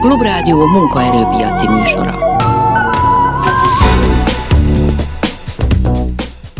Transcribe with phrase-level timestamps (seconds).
[0.00, 2.38] Klubrádió munkaerőpiaci műsora.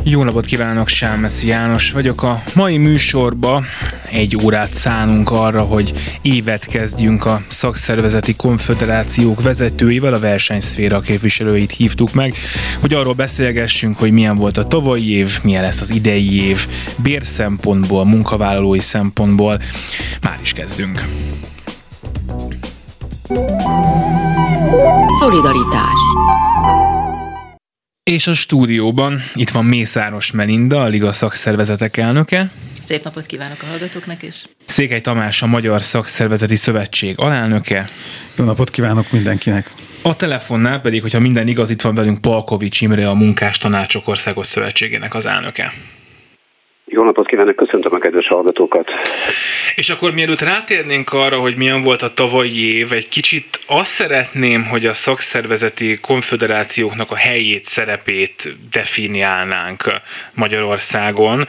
[0.02, 2.22] Jó napot kívánok, Sámeszi János vagyok.
[2.22, 3.64] A mai műsorba
[4.10, 5.92] egy órát szánunk arra, hogy
[6.22, 12.34] évet kezdjünk a szakszervezeti konfederációk vezetőivel, a versenyszféra képviselőit hívtuk meg,
[12.80, 16.66] hogy arról beszélgessünk, hogy milyen volt a tavalyi év, milyen lesz az idei év,
[16.96, 19.62] bérszempontból, munkavállalói szempontból.
[20.20, 21.04] Már is kezdünk.
[25.18, 26.00] Szolidaritás
[28.10, 32.50] és a stúdióban itt van Mészáros Melinda, a Liga szakszervezetek elnöke.
[32.84, 34.44] Szép napot kívánok a hallgatóknak is.
[34.66, 37.88] Székely Tamás, a Magyar Szakszervezeti Szövetség alelnöke.
[38.36, 39.72] Jó napot kívánok mindenkinek.
[40.02, 44.46] A telefonnál pedig, hogyha minden igaz, itt van velünk Palkovics Imre, a Munkás Tanácsok Országos
[44.46, 45.72] Szövetségének az elnöke.
[46.92, 48.90] Jó napot kívánok, köszöntöm a kedves hallgatókat.
[49.74, 54.64] És akkor mielőtt rátérnénk arra, hogy milyen volt a tavalyi év, egy kicsit azt szeretném,
[54.64, 59.84] hogy a szakszervezeti konfederációknak a helyét, szerepét definiálnánk
[60.34, 61.46] Magyarországon.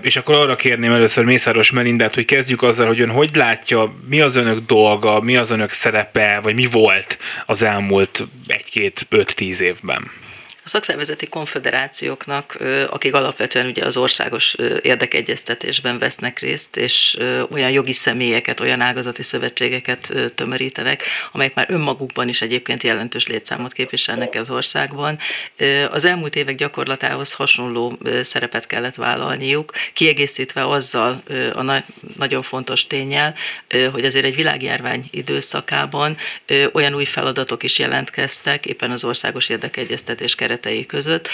[0.00, 4.20] És akkor arra kérném először Mészáros Melindát, hogy kezdjük azzal, hogy ön hogy látja, mi
[4.20, 10.10] az önök dolga, mi az önök szerepe, vagy mi volt az elmúlt egy-két, öt-tíz évben?
[10.64, 17.16] A szakszervezeti konfederációknak, akik alapvetően ugye az országos érdekegyeztetésben vesznek részt, és
[17.50, 24.34] olyan jogi személyeket, olyan ágazati szövetségeket tömörítenek, amelyek már önmagukban is egyébként jelentős létszámot képviselnek
[24.34, 25.18] az országban.
[25.90, 31.22] Az elmúlt évek gyakorlatához hasonló szerepet kellett vállalniuk, kiegészítve azzal
[31.54, 31.82] a
[32.16, 33.34] nagyon fontos tényel,
[33.92, 36.16] hogy azért egy világjárvány időszakában
[36.72, 41.28] olyan új feladatok is jelentkeztek, éppen az országos érdekegyeztetés keretében, keretei között,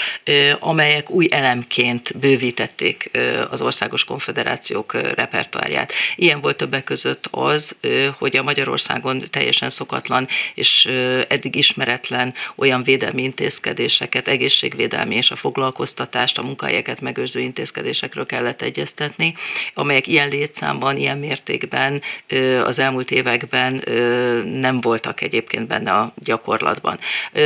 [0.59, 3.09] amelyek új elemként bővítették
[3.49, 5.93] az országos konfederációk repertoárját.
[6.15, 7.75] Ilyen volt többek között az,
[8.17, 10.85] hogy a Magyarországon teljesen szokatlan és
[11.27, 19.35] eddig ismeretlen olyan védelmi intézkedéseket, egészségvédelmi és a foglalkoztatást, a munkahelyeket megőrző intézkedésekről kellett egyeztetni,
[19.73, 22.01] amelyek ilyen létszámban, ilyen mértékben
[22.63, 23.83] az elmúlt években
[24.45, 26.99] nem voltak egyébként benne a gyakorlatban.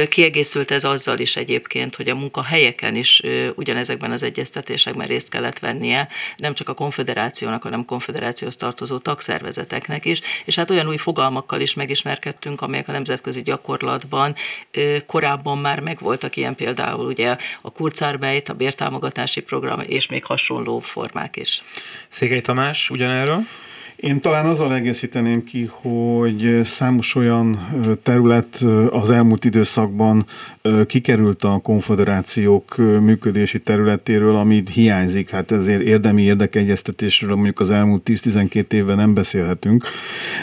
[0.10, 3.22] Kiegészült ez azzal is egyébként, egyébként, hogy a munkahelyeken is
[3.56, 10.06] ugyanezekben az egyeztetésekben részt kellett vennie, nem csak a konfederációnak, hanem a konfederációhoz tartozó tagszervezeteknek
[10.06, 14.36] is, és hát olyan új fogalmakkal is megismerkedtünk, amelyek a nemzetközi gyakorlatban
[15.06, 21.36] korábban már megvoltak, ilyen például ugye a Kurzarbeit, a bértámogatási program, és még hasonló formák
[21.36, 21.64] is.
[22.08, 23.48] Székely Tamás, ugyanerről?
[23.96, 27.68] Én talán azzal egészíteném ki, hogy számos olyan
[28.04, 30.26] terület az elmúlt időszakban
[30.86, 35.30] kikerült a konfederációk működési területéről, ami hiányzik.
[35.30, 39.84] Hát ezért érdemi érdekegyeztetésről mondjuk az elmúlt 10-12 évben nem beszélhetünk.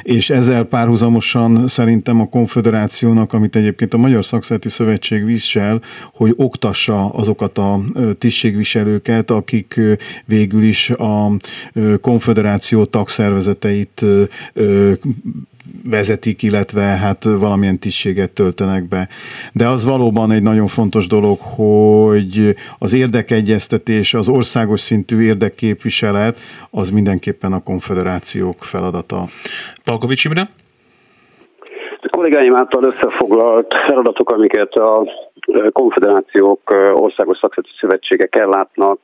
[0.02, 5.80] És ezzel párhuzamosan szerintem a konfederációnak, amit egyébként a Magyar Szakszereti Szövetség visel,
[6.12, 7.80] hogy oktassa azokat a
[8.18, 9.80] tisztségviselőket, akik
[10.24, 11.36] végül is a
[12.00, 12.84] konfederáció
[13.42, 14.04] tagszervezeteit
[15.84, 19.08] vezetik, illetve hát valamilyen tisztséget töltenek be.
[19.52, 26.38] De az valóban egy nagyon fontos dolog, hogy az érdekegyeztetés, az országos szintű érdekképviselet,
[26.70, 29.28] az mindenképpen a konfederációk feladata.
[29.84, 30.50] Palkovics Imre?
[32.04, 35.06] A kollégáim által összefoglalt feladatok, amiket a
[35.72, 36.60] konfederációk,
[36.94, 38.98] országos szakszerű szövetségek ellátnak,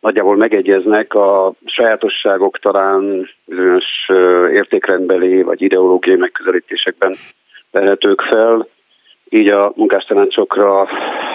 [0.00, 4.08] nagyjából megegyeznek, a sajátosságok talán bizonyos
[4.52, 7.16] értékrendbeli vagy ideológiai megközelítésekben
[7.70, 8.66] vehetők fel.
[9.28, 10.88] Így a munkástanácsokra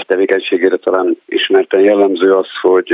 [0.07, 2.87] tevékenységére talán ismerten jellemző az, hogy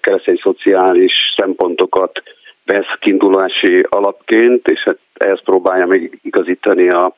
[0.00, 2.22] keresztény szociális szempontokat
[2.64, 7.14] vesz kiindulási alapként, és hát ehhez próbálja meg igazítani a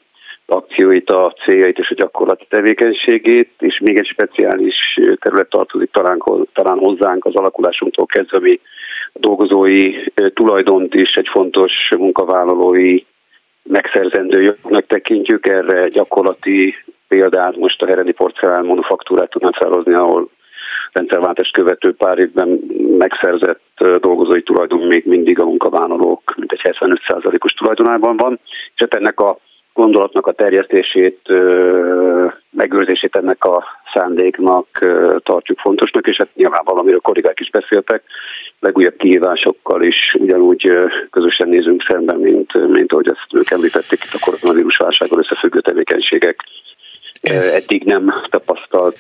[0.51, 4.75] akcióit, a céljait és a gyakorlati tevékenységét, és még egy speciális
[5.21, 6.23] terület tartozik talán,
[6.53, 8.61] talán hozzánk az alakulásunktól kezdve, ami
[9.13, 13.05] a dolgozói tulajdont is egy fontos munkavállalói
[13.63, 15.49] megszerzendő jognak tekintjük.
[15.49, 16.75] Erre gyakorlati
[17.09, 20.29] példát most a Heredi Porcelán manufaktúrát tudnám felhozni, ahol
[20.93, 22.49] rendszerváltást követő pár évben
[22.99, 23.61] megszerzett
[24.01, 29.39] dolgozói tulajdon még mindig a munkavállalók mintegy 75%-os tulajdonában van, és hát ennek a
[29.83, 31.21] gondolatnak a terjesztését,
[32.51, 33.65] megőrzését ennek a
[33.95, 34.67] szándéknak
[35.23, 38.03] tartjuk fontosnak, és hát nyilván valamiről kollégák is beszéltek,
[38.61, 40.71] legújabb kihívásokkal is ugyanúgy
[41.11, 46.37] közösen nézünk szemben, mint, mint ahogy ezt ők említették itt a koronavírus válsággal összefüggő tevékenységek
[47.21, 47.63] ez...
[47.63, 48.97] eddig nem tapasztalt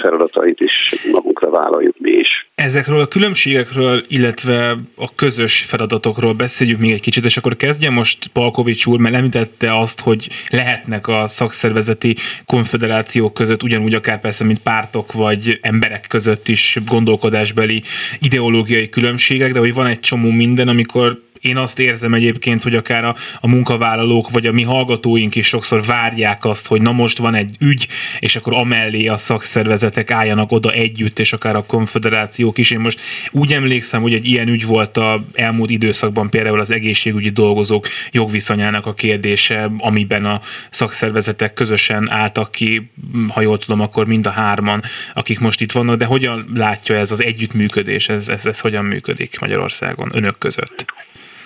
[0.00, 2.48] feladatait is magunkra vállaljuk mi is.
[2.54, 8.26] Ezekről a különbségekről, illetve a közös feladatokról beszéljük még egy kicsit, és akkor kezdje most
[8.26, 12.16] Palkovics úr, mert említette azt, hogy lehetnek a szakszervezeti
[12.46, 17.82] konfederációk között ugyanúgy akár persze, mint pártok vagy emberek között is gondolkodásbeli
[18.20, 23.04] ideológiai különbségek, de hogy van egy csomó minden, amikor én azt érzem egyébként, hogy akár
[23.04, 27.34] a, a munkavállalók vagy a mi hallgatóink is sokszor várják azt, hogy na most van
[27.34, 32.70] egy ügy, és akkor amellé a szakszervezetek álljanak oda együtt, és akár a konfederációk is.
[32.70, 33.00] Én most
[33.30, 38.86] úgy emlékszem, hogy egy ilyen ügy volt a elmúlt időszakban például az egészségügyi dolgozók jogviszonyának
[38.86, 40.40] a kérdése, amiben a
[40.70, 42.90] szakszervezetek közösen álltak ki,
[43.28, 44.82] ha jól tudom, akkor mind a hárman,
[45.14, 49.38] akik most itt vannak, de hogyan látja ez az együttműködés, ez, ez, ez hogyan működik
[49.40, 50.84] Magyarországon önök között?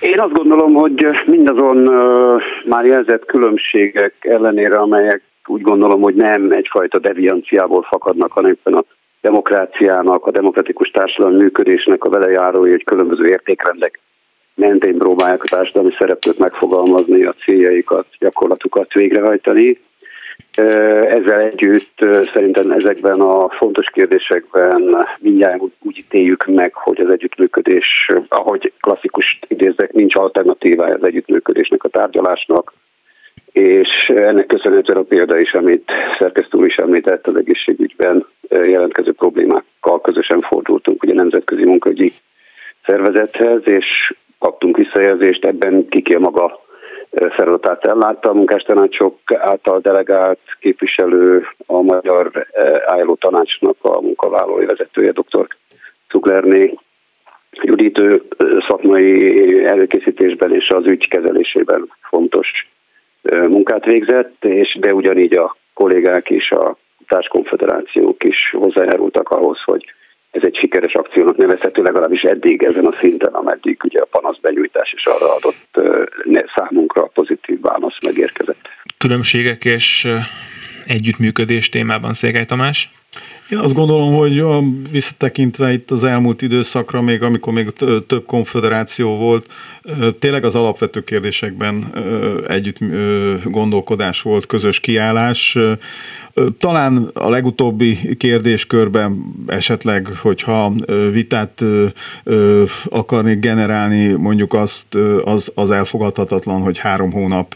[0.00, 1.76] Én azt gondolom, hogy mindazon
[2.64, 8.84] már jelzett különbségek ellenére, amelyek úgy gondolom, hogy nem egyfajta devianciából fakadnak, hanem a
[9.20, 14.00] demokráciának, a demokratikus társadalmi működésnek a velejárói, hogy különböző értékrendek
[14.54, 19.81] mentén próbálják a társadalmi szereplők megfogalmazni a céljaikat, gyakorlatukat végrehajtani.
[20.56, 21.99] Ezzel együtt
[22.35, 29.93] szerintem ezekben a fontos kérdésekben mindjárt úgy ítéljük meg, hogy az együttműködés, ahogy klasszikus idézek,
[29.93, 32.73] nincs alternatívája az együttműködésnek, a tárgyalásnak,
[33.53, 40.41] és ennek köszönhetően a példa is, amit szerkesztő is említett, az egészségügyben jelentkező problémákkal közösen
[40.41, 42.12] fordultunk ugye nemzetközi munkahogyi
[42.87, 46.65] szervezethez, és kaptunk visszajelzést, ebben kiki a maga
[47.30, 48.30] feladatát ellátta.
[48.30, 52.46] A munkástanácsok által delegált képviselő, a Magyar
[52.86, 55.46] Álló Tanácsnak a munkavállalói vezetője, dr.
[56.08, 56.74] Cuglerné
[57.50, 58.02] Judit
[58.68, 62.48] szakmai előkészítésben és az ügy kezelésében fontos
[63.48, 66.76] munkát végzett, és de ugyanígy a kollégák és a
[67.08, 69.84] társkonfederációk is hozzájárultak ahhoz, hogy
[70.36, 75.04] ez egy sikeres akciónak nevezhető legalábbis eddig ezen a szinten, ameddig ugye a panaszbenyújtás is
[75.06, 75.82] arra adott
[76.54, 78.68] számunkra pozitív válasz megérkezett.
[78.98, 80.08] Különbségek és
[80.86, 82.90] együttműködés témában Székely Tamás?
[83.50, 84.44] Én azt gondolom, hogy
[84.90, 87.70] visszatekintve itt az elmúlt időszakra, még amikor még
[88.06, 89.46] több konfederáció volt,
[90.18, 91.84] tényleg az alapvető kérdésekben
[92.46, 92.78] együtt
[93.44, 95.58] gondolkodás volt, közös kiállás.
[96.58, 100.72] Talán a legutóbbi kérdéskörben esetleg, hogyha
[101.12, 101.64] vitát
[102.84, 104.94] akarnék generálni, mondjuk azt,
[105.24, 107.54] az, az elfogadhatatlan, hogy három hónap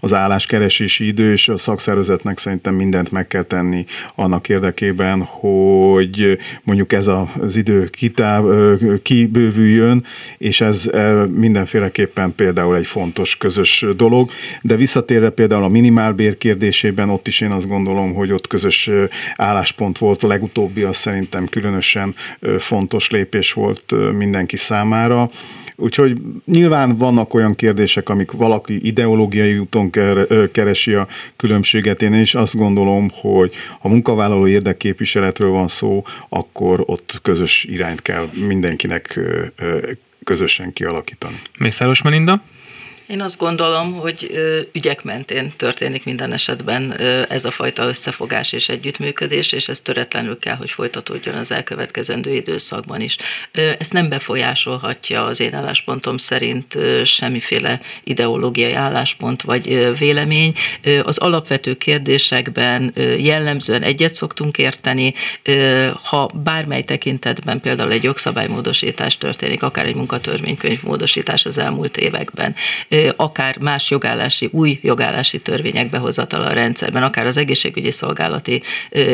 [0.00, 3.84] az álláskeresési idő, és a szakszervezetnek szerintem mindent meg kell tenni
[4.14, 7.10] annak érdekében, hogy mondjuk ez
[7.40, 8.44] az idő kitáv,
[9.02, 10.04] kibővüljön,
[10.38, 10.90] és ez
[11.34, 14.30] mindenféleképpen például egy fontos közös dolog.
[14.62, 18.90] De visszatérve például a minimálbér kérdésében, ott is én azt gondolom, hogy ott közös
[19.36, 20.22] álláspont volt.
[20.22, 22.14] A legutóbbi az szerintem különösen
[22.58, 25.30] fontos lépés volt mindenki számára.
[25.76, 29.90] Úgyhogy nyilván vannak olyan kérdések, amik valaki ideológiai úton
[30.52, 32.02] keresi a különbséget.
[32.02, 38.28] Én is azt gondolom, hogy ha munkavállaló érdekképviseletről van szó, akkor ott közös irányt kell
[38.46, 39.20] mindenkinek
[40.24, 41.40] közösen kialakítani.
[41.58, 42.42] Mészáros Melinda?
[43.10, 44.30] Én azt gondolom, hogy
[44.72, 46.98] ügyek mentén történik minden esetben
[47.28, 53.00] ez a fajta összefogás és együttműködés, és ez töretlenül kell, hogy folytatódjon az elkövetkezendő időszakban
[53.00, 53.16] is.
[53.78, 60.54] Ezt nem befolyásolhatja az én álláspontom szerint semmiféle ideológiai álláspont vagy vélemény.
[61.02, 65.14] Az alapvető kérdésekben jellemzően egyet szoktunk érteni,
[66.02, 72.54] ha bármely tekintetben például egy jogszabálymódosítás történik, akár egy munkatörvénykönyv módosítás az elmúlt években,
[73.16, 78.62] akár más jogállási, új jogállási törvények behozatala a rendszerben, akár az egészségügyi szolgálati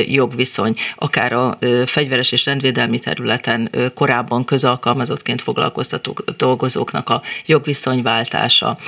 [0.07, 8.79] jogviszony, akár a fegyveres és rendvédelmi területen korábban közalkalmazottként foglalkoztató dolgozóknak a jogviszonyváltása.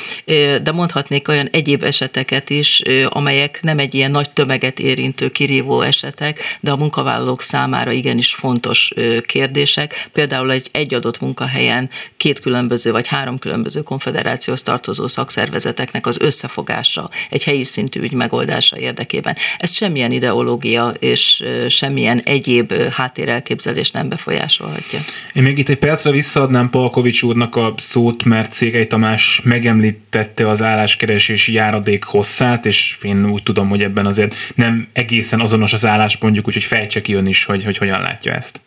[0.62, 6.40] De mondhatnék olyan egyéb eseteket is, amelyek nem egy ilyen nagy tömeget érintő kirívó esetek,
[6.60, 8.92] de a munkavállalók számára igenis fontos
[9.26, 10.08] kérdések.
[10.12, 16.20] Például egy, egy adott munkahelyen két különböző vagy három különböző konfederációhoz tartozó tartozó szakszervezeteknek az
[16.20, 19.36] összefogása egy helyi szintű ügy megoldása érdekében.
[19.58, 24.98] Ezt semmilyen ideológia és semmilyen egyéb háttérelképzelés nem befolyásolhatja.
[25.32, 30.62] Én még itt egy percre visszaadnám Palkovics úrnak a szót, mert Székely Tamás megemlítette az
[30.62, 36.46] álláskeresési járadék hosszát, és én úgy tudom, hogy ebben azért nem egészen azonos az álláspontjuk,
[36.46, 38.60] úgyhogy fejtse ki ön is, hogy, hogy hogyan látja ezt.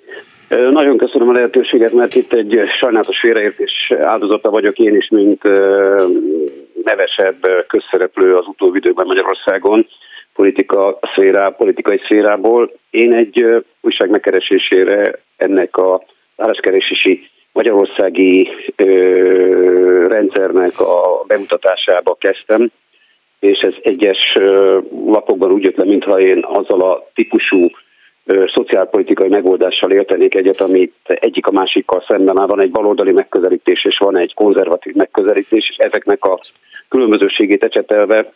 [0.52, 5.44] Nagyon köszönöm a lehetőséget, mert itt egy sajnálatos félreértés áldozata vagyok én is, mint
[6.84, 9.88] nevesebb közszereplő az utóbbi időben Magyarországon
[10.34, 12.72] politika szférá, politikai szférából.
[12.90, 16.04] Én egy újság megkeresésére ennek a
[18.12, 22.72] jelenlegi ö, rendszernek a bemutatásába kezdtem,
[23.40, 24.34] és ez egyes
[25.06, 27.70] lapokban úgy jött le, mintha én azzal a típusú
[28.26, 32.48] szociálpolitikai megoldással értenék egyet, amit egyik a másikkal szemben áll.
[32.48, 36.40] Van egy baloldali megközelítés, és van egy konzervatív megközelítés, és ezeknek a
[36.90, 38.32] különbözőségét ecsetelve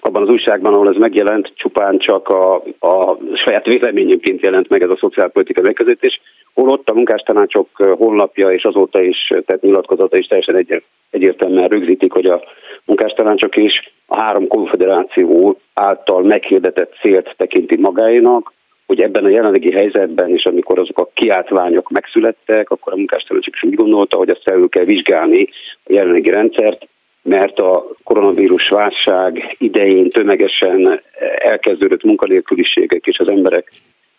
[0.00, 4.90] abban az újságban, ahol ez megjelent, csupán csak a, a saját véleményünként jelent meg ez
[4.90, 6.20] a szociálpolitikai megközelítés,
[6.54, 12.26] holott a munkástanácsok honlapja és azóta is tett nyilatkozata is teljesen egy, egyértelműen rögzítik, hogy
[12.26, 12.42] a
[12.84, 18.52] munkástanácsok is a három konfederáció által meghirdetett célt tekinti magáénak,
[18.90, 23.62] hogy ebben a jelenlegi helyzetben is, amikor azok a kiáltványok megszülettek, akkor a munkástanácsok is
[23.62, 25.48] úgy gondolta, hogy azt felül kell vizsgálni
[25.84, 26.88] a jelenlegi rendszert,
[27.22, 31.00] mert a koronavírus válság idején tömegesen
[31.38, 33.72] elkezdődött munkanélküliségek és az emberek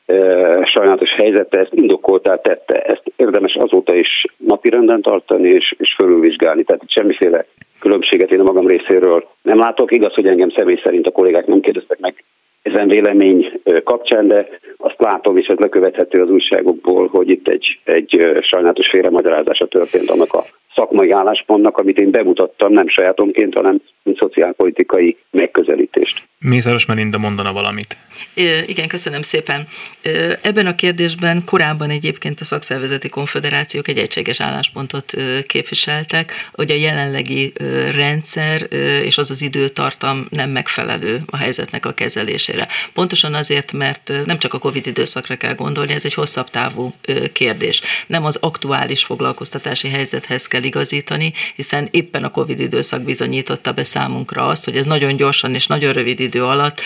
[0.05, 0.15] e,
[0.65, 2.81] sajnálatos helyzete ezt indokoltá tette.
[2.81, 6.63] Ezt érdemes azóta is napirenden tartani és, és fölülvizsgálni.
[6.63, 7.45] Tehát itt semmiféle
[7.79, 9.91] különbséget én a magam részéről nem látok.
[9.91, 12.23] Igaz, hogy engem személy szerint a kollégák nem kérdeztek meg
[12.61, 18.39] ezen vélemény kapcsán, de azt látom, és ez lekövethető az újságokból, hogy itt egy, egy
[18.41, 25.17] sajnálatos félremagyarázása történt annak a szakmai álláspontnak, amit én bemutattam, nem sajátomként, hanem mint szociálpolitikai
[25.31, 26.29] megközelítést.
[26.39, 27.97] Mészáros Melinda mondana valamit.
[28.65, 29.67] Igen, köszönöm szépen.
[30.41, 35.13] Ebben a kérdésben korábban egyébként a szakszervezeti konfederációk egy egységes álláspontot
[35.47, 37.53] képviseltek, hogy a jelenlegi
[37.95, 38.67] rendszer
[39.03, 42.67] és az az időtartam nem megfelelő a helyzetnek a kezelésére.
[42.93, 46.93] Pontosan azért, mert nem csak a COVID időszakra kell gondolni, ez egy hosszabb távú
[47.33, 47.81] kérdés.
[48.07, 54.47] Nem az aktuális foglalkoztatási helyzethez kell igazítani, hiszen éppen a COVID időszak bizonyította be számunkra
[54.47, 56.81] azt, hogy ez nagyon gyorsan és nagyon rövid idő alatt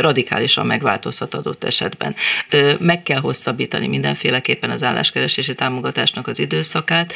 [0.00, 2.14] radikálisan megváltozhat adott esetben.
[2.78, 7.14] Meg kell hosszabbítani mindenféleképpen az álláskeresési támogatásnak az időszakát.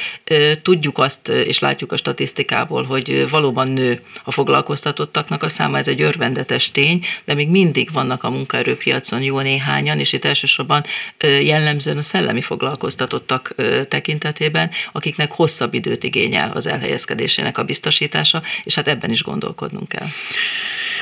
[0.63, 6.03] Tudjuk azt, és látjuk a statisztikából, hogy valóban nő a foglalkoztatottaknak a száma, ez egy
[6.03, 10.85] örvendetes tény, de még mindig vannak a munkaerőpiacon jó néhányan, és itt elsősorban
[11.21, 13.55] jellemzően a szellemi foglalkoztatottak
[13.89, 20.07] tekintetében, akiknek hosszabb időt igényel az elhelyezkedésének a biztosítása, és hát ebben is gondolkodnunk kell.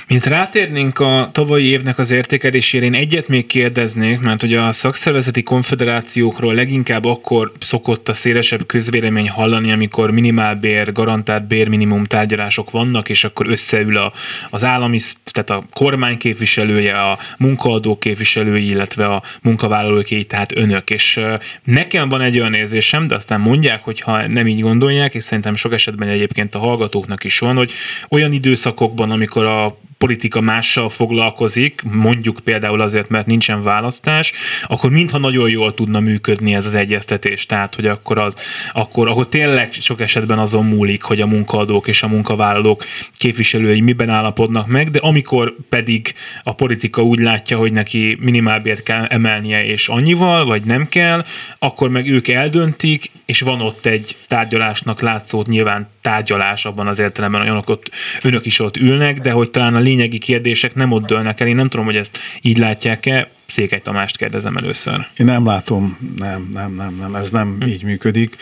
[0.06, 5.42] Mint rátérnénk a tavalyi évnek az értékelésére, én egyet még kérdeznék, mert hogy a szakszervezeti
[5.42, 13.24] konfederációkról leginkább akkor szokott a szélesebb közvélemény hallani, amikor minimálbér, garantált bérminimum tárgyalások vannak, és
[13.24, 14.12] akkor összeül a,
[14.50, 20.90] az állami, tehát a kormány képviselője, a munkaadó képviselői, illetve a munkavállalóké, tehát önök.
[20.90, 21.20] És
[21.64, 25.54] nekem van egy olyan érzésem, de aztán mondják, hogy ha nem így gondolják, és szerintem
[25.54, 27.72] sok esetben egyébként a hallgatóknak is van, hogy
[28.08, 34.32] olyan időszakokban, amikor a politika mással foglalkozik, mondjuk például azért, mert nincsen választás,
[34.66, 37.46] akkor mintha nagyon jól tudna működni ez az egyeztetés.
[37.46, 38.34] Tehát, hogy akkor, az,
[38.72, 42.84] akkor, akkor tényleg sok esetben azon múlik, hogy a munkaadók és a munkavállalók
[43.18, 49.04] képviselői miben állapodnak meg, de amikor pedig a politika úgy látja, hogy neki minimálbért kell
[49.04, 51.24] emelnie és annyival, vagy nem kell,
[51.58, 57.40] akkor meg ők eldöntik, és van ott egy tárgyalásnak látszó nyilván tárgyalás abban az értelemben,
[57.40, 57.90] hogy önök, ott,
[58.22, 61.46] önök is ott ülnek, de hogy talán a lényegi kérdések nem ott dőlnek el.
[61.46, 63.30] Én nem tudom, hogy ezt így látják-e.
[63.46, 65.06] Székely Tamást kérdezem először.
[65.16, 67.66] Én nem látom, nem, nem, nem, nem, ez nem hm.
[67.66, 68.36] így működik.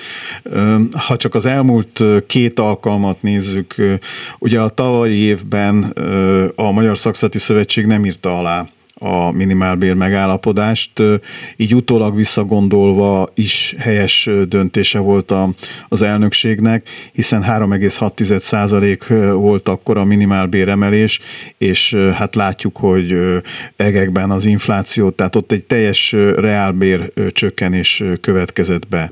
[1.06, 3.74] Ha csak az elmúlt két alkalmat nézzük,
[4.38, 5.82] ugye a tavalyi évben
[6.54, 8.68] a Magyar Szakszati Szövetség nem írta alá
[9.02, 10.90] a minimálbér megállapodást.
[11.56, 15.50] Így utólag visszagondolva is helyes döntése volt a,
[15.88, 21.20] az elnökségnek, hiszen 3,6% volt akkor a minimálbér emelés,
[21.58, 23.16] és hát látjuk, hogy
[23.76, 29.10] egekben az infláció, tehát ott egy teljes reálbér csökkenés következett be.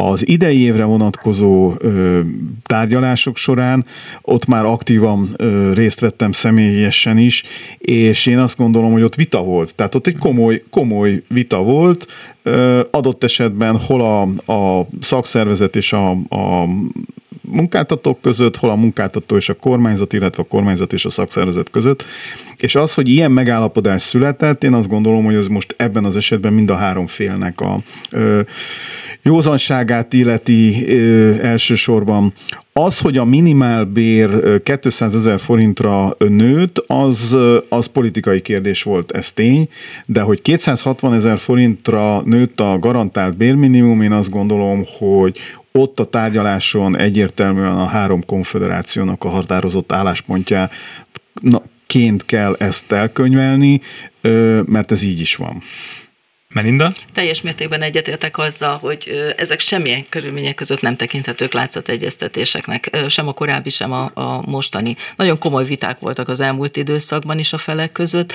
[0.00, 2.20] Az idei évre vonatkozó ö,
[2.62, 3.84] tárgyalások során
[4.22, 7.42] ott már aktívan ö, részt vettem személyesen is,
[7.78, 9.74] és én azt gondolom, hogy ott vita volt.
[9.74, 12.06] Tehát ott egy komoly, komoly vita volt,
[12.42, 16.68] ö, adott esetben hol a, a szakszervezet és a, a
[17.50, 22.04] munkáltatók között, hol a munkáltató és a kormányzat, illetve a kormányzat és a szakszervezet között.
[22.56, 26.52] És az, hogy ilyen megállapodás született, én azt gondolom, hogy ez most ebben az esetben
[26.52, 28.40] mind a három félnek a ö,
[29.22, 32.32] józanságát illeti ö, elsősorban.
[32.72, 37.36] Az, hogy a minimálbér 200 ezer forintra nőtt, az,
[37.68, 39.68] az politikai kérdés volt, ez tény,
[40.06, 45.38] de hogy 260 ezer forintra nőtt a garantált bérminimum, én azt gondolom, hogy
[45.72, 50.70] ott a tárgyaláson egyértelműen a három konfederációnak a határozott álláspontja
[51.86, 53.80] ként kell ezt elkönyvelni,
[54.64, 55.62] mert ez így is van.
[56.54, 56.92] Melinda?
[57.12, 63.70] Teljes mértékben egyetértek azzal, hogy ezek semmilyen körülmények között nem tekinthetők látszategyeztetéseknek, sem a korábbi,
[63.70, 64.96] sem a, a mostani.
[65.16, 68.32] Nagyon komoly viták voltak az elmúlt időszakban is a felek között,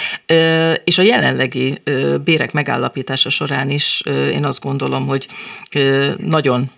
[0.84, 1.82] és a jelenlegi
[2.24, 5.28] bérek megállapítása során is én azt gondolom, hogy
[6.18, 6.72] nagyon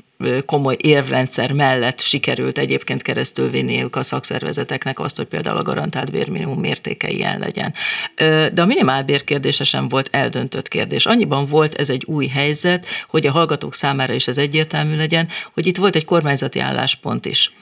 [0.45, 6.59] komoly érvrendszer mellett sikerült egyébként keresztül vinniük a szakszervezeteknek azt, hogy például a garantált bérminimum
[6.59, 7.73] mértéke ilyen legyen.
[8.53, 11.05] De a minimálbér kérdése sem volt eldöntött kérdés.
[11.05, 15.67] Annyiban volt ez egy új helyzet, hogy a hallgatók számára is ez egyértelmű legyen, hogy
[15.67, 17.53] itt volt egy kormányzati álláspont is.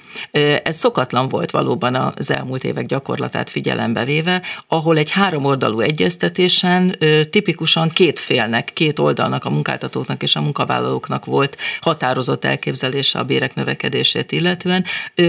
[0.63, 6.96] Ez szokatlan volt valóban az elmúlt évek gyakorlatát figyelembe véve, ahol egy háromoldalú egyeztetésen
[7.29, 13.55] tipikusan két félnek, két oldalnak, a munkáltatóknak és a munkavállalóknak volt határozott elképzelése a bérek
[13.55, 14.86] növekedését illetően,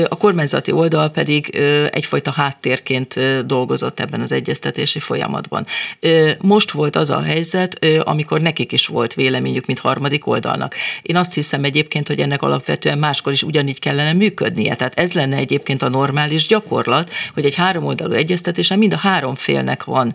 [0.09, 1.57] a kormányzati oldal pedig
[1.91, 3.15] egyfajta háttérként
[3.47, 5.67] dolgozott ebben az egyeztetési folyamatban.
[6.41, 10.75] Most volt az a helyzet, amikor nekik is volt véleményük, mint harmadik oldalnak.
[11.03, 14.93] Én azt hiszem egyébként, hogy ennek alapvetően máskor is ugyanígy kellene működnie véleménye.
[14.95, 19.85] Tehát ez lenne egyébként a normális gyakorlat, hogy egy háromoldalú egyeztetésen mind a három félnek
[19.85, 20.15] van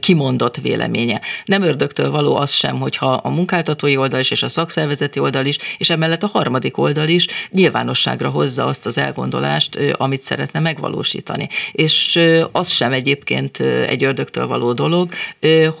[0.00, 1.20] kimondott véleménye.
[1.44, 5.58] Nem ördögtől való az sem, hogyha a munkáltatói oldal is és a szakszervezeti oldal is,
[5.78, 11.48] és emellett a harmadik oldal is nyilvánosságra hozza azt az elgondolást, amit szeretne megvalósítani.
[11.72, 12.18] És
[12.52, 15.10] az sem egyébként egy ördögtől való dolog,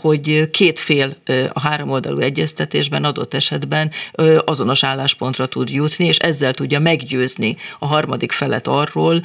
[0.00, 1.16] hogy két fél
[1.52, 3.90] a háromoldalú egyeztetésben adott esetben
[4.44, 9.22] azonos álláspontra tud jutni, és ezzel tudja meggyőzni a harmadik harmadik felet arról,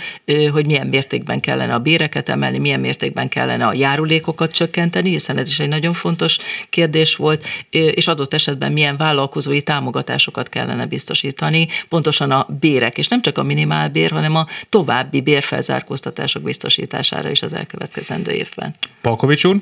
[0.52, 5.48] hogy milyen mértékben kellene a béreket emelni, milyen mértékben kellene a járulékokat csökkenteni, hiszen ez
[5.48, 6.38] is egy nagyon fontos
[6.70, 13.22] kérdés volt, és adott esetben milyen vállalkozói támogatásokat kellene biztosítani, pontosan a bérek, és nem
[13.22, 18.76] csak a minimálbér, hanem a további bérfelzárkóztatások biztosítására is az elkövetkezendő évben.
[19.02, 19.62] Palkovics úr?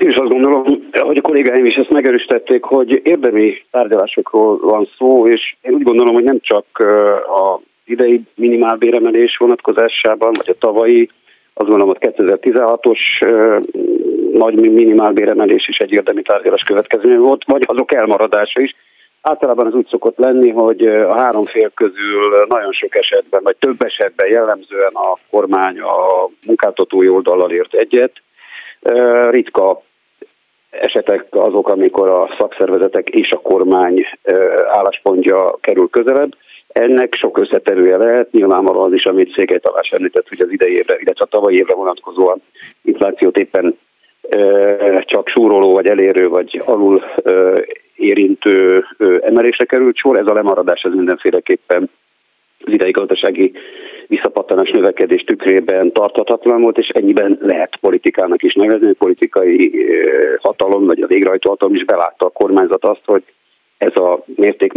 [0.00, 5.26] Én is azt gondolom, hogy a kollégáim is ezt megerősítették, hogy érdemi tárgyalásokról van szó,
[5.26, 6.64] és én úgy gondolom, hogy nem csak
[7.26, 11.10] a idei minimálbéremelés vonatkozásában, vagy a tavalyi,
[11.54, 12.98] azt gondolom, hogy 2016-os
[14.32, 18.76] nagy minimálbéremelés is egy érdemi tárgyalás következmény volt, vagy azok elmaradása is.
[19.22, 23.82] Általában az úgy szokott lenni, hogy a három fél közül nagyon sok esetben, vagy több
[23.82, 28.12] esetben jellemzően a kormány a munkáltatói oldallal ért egyet.
[29.30, 29.82] Ritka
[30.70, 34.06] esetek azok, amikor a szakszervezetek és a kormány
[34.66, 36.34] álláspontja kerül közelebb.
[36.68, 40.96] Ennek sok összetevője lehet, nyilvánvalóan az is, amit Székely Talás említett, hogy az idei évre,
[40.98, 42.42] illetve a tavalyi évre vonatkozóan
[42.82, 43.78] inflációt éppen
[45.00, 47.04] csak súroló, vagy elérő, vagy alul
[47.96, 48.84] érintő
[49.20, 50.18] emelésre került sor.
[50.18, 51.90] Ez a lemaradás ez mindenféleképpen
[52.64, 53.52] az idei gazdasági
[54.06, 59.86] visszapattanás növekedés tükrében tarthatatlan volt, és ennyiben lehet politikának is nevezni, hogy politikai
[60.42, 63.22] hatalom, vagy a végrehajtó hatalom is belátta a kormányzat azt, hogy
[63.78, 64.72] ez a mérték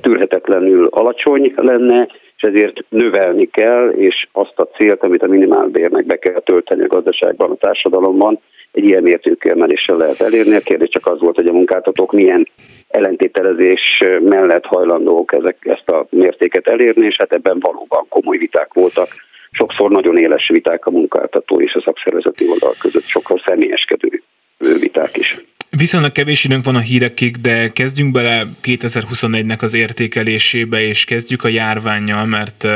[0.00, 6.16] tűrhetetlenül alacsony lenne, és ezért növelni kell, és azt a célt, amit a minimálbérnek be
[6.16, 8.40] kell tölteni a gazdaságban, a társadalomban,
[8.72, 10.54] egy ilyen mértékű emeléssel lehet elérni.
[10.54, 12.48] A kérdés csak az volt, hogy a munkáltatók milyen
[12.90, 19.08] ellentételezés mellett hajlandók ezek, ezt a mértéket elérni, és hát ebben valóban komoly viták voltak.
[19.50, 24.22] Sokszor nagyon éles viták a munkáltató és a szakszervezeti oldal között, sokkal személyeskedő
[24.58, 25.38] viták is.
[25.76, 31.48] Viszonylag kevés időnk van a hírekig, de kezdjünk bele 2021-nek az értékelésébe, és kezdjük a
[31.48, 32.66] járványjal, mert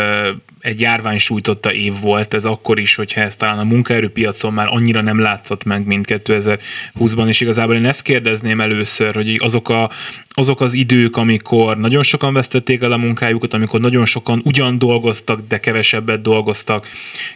[0.65, 5.01] egy járvány sújtotta év volt, ez akkor is, hogyha ez talán a munkaerőpiacon már annyira
[5.01, 9.91] nem látszott meg, mint 2020-ban, és igazából én ezt kérdezném először, hogy azok, a,
[10.29, 15.41] azok az idők, amikor nagyon sokan vesztették el a munkájukat, amikor nagyon sokan ugyan dolgoztak,
[15.49, 16.87] de kevesebbet dolgoztak,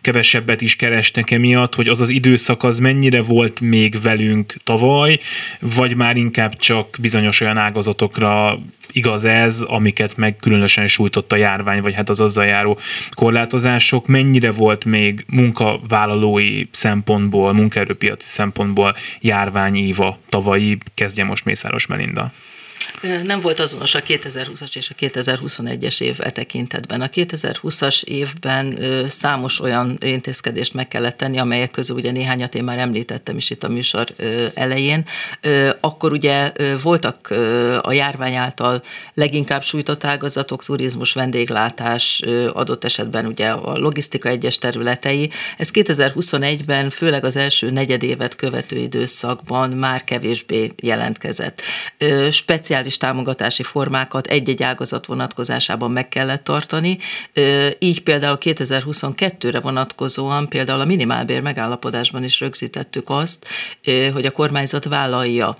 [0.00, 5.20] kevesebbet is kerestek emiatt, hogy az az időszak az mennyire volt még velünk tavaly,
[5.60, 8.58] vagy már inkább csak bizonyos olyan ágazatokra
[8.92, 12.78] igaz ez, amiket meg különösen sújtott a járvány, vagy hát az azzal járó
[13.10, 22.32] korlátozások, mennyire volt még munkavállalói szempontból, munkaerőpiaci szempontból járványíva tavalyi, kezdje most Mészáros Melinda.
[23.22, 27.00] Nem volt azonos a 2020-as és a 2021-es év e tekintetben.
[27.00, 32.78] A 2020-as évben számos olyan intézkedést meg kellett tenni, amelyek közül ugye néhányat én már
[32.78, 34.06] említettem is itt a műsor
[34.54, 35.04] elején.
[35.80, 37.30] Akkor ugye voltak
[37.82, 38.82] a járvány által
[39.14, 42.22] leginkább sújtott ágazatok, turizmus, vendéglátás,
[42.52, 45.30] adott esetben ugye a logisztika egyes területei.
[45.58, 51.62] Ez 2021-ben, főleg az első negyedévet követő időszakban már kevésbé jelentkezett.
[52.30, 56.98] Speciális speciális támogatási formákat egy-egy ágazat vonatkozásában meg kellett tartani.
[57.78, 63.46] Így például 2022-re vonatkozóan például a minimálbér megállapodásban is rögzítettük azt,
[64.12, 65.56] hogy a kormányzat vállalja,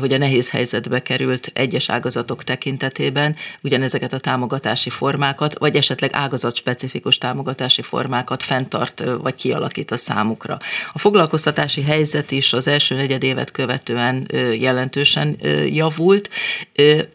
[0.00, 6.56] hogy a nehéz helyzetbe került egyes ágazatok tekintetében ugyanezeket a támogatási formákat, vagy esetleg ágazat
[6.56, 10.58] specifikus támogatási formákat fenntart vagy kialakít a számukra.
[10.92, 14.28] A foglalkoztatási helyzet is az első negyedévet követően
[14.58, 16.30] jelentősen javult.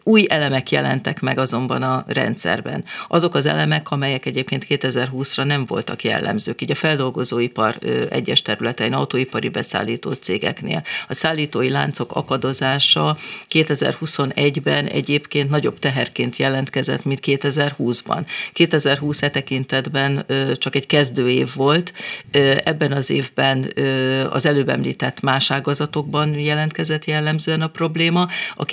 [0.02, 2.84] Új elemek jelentek meg azonban a rendszerben.
[3.08, 7.78] Azok az elemek, amelyek egyébként 2020-ra nem voltak jellemzők, így a feldolgozóipar
[8.10, 10.82] egyes területein, autóipari beszállító cégeknél.
[11.08, 13.16] A szállítói láncok akadozása
[13.50, 18.20] 2021-ben egyébként nagyobb teherként jelentkezett, mint 2020-ban.
[18.52, 21.92] 2020 e tekintetben csak egy kezdő év volt,
[22.64, 23.72] ebben az évben
[24.30, 28.28] az előbb említett más ágazatokban jelentkezett jellemzően a probléma.
[28.54, 28.64] A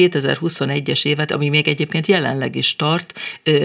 [0.67, 3.13] 2021-es évet, ami még egyébként jelenleg is tart,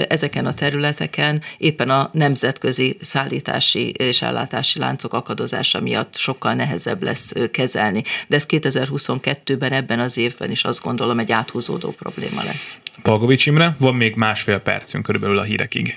[0.08, 7.32] ezeken a területeken éppen a nemzetközi szállítási és ellátási láncok akadozása miatt sokkal nehezebb lesz
[7.50, 8.02] kezelni.
[8.28, 12.78] De ez 2022-ben, ebben az évben is azt gondolom egy áthúzódó probléma lesz.
[13.02, 15.96] Palgovics Imre, van még másfél percünk körülbelül a hírekig.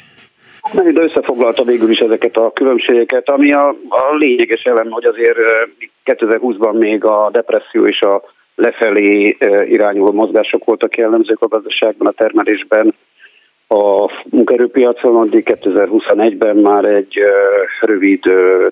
[0.73, 5.37] De összefoglalta végül is ezeket a különbségeket, ami a, a lényeges elem, hogy azért
[6.05, 8.21] 2020-ban még a depresszió és a
[8.55, 12.95] lefelé irányuló mozgások voltak jellemzők a gazdaságban, a termelésben,
[13.73, 17.19] a munkaerőpiacon, addig 2021-ben már egy
[17.81, 18.21] rövid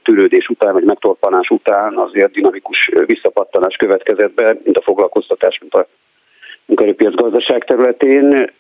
[0.04, 5.88] tűrődés után, vagy megtorpanás után azért dinamikus visszapattanás következett be, mint a foglalkoztatás, mint a
[6.66, 8.52] munkaerőpiac gazdaság területén,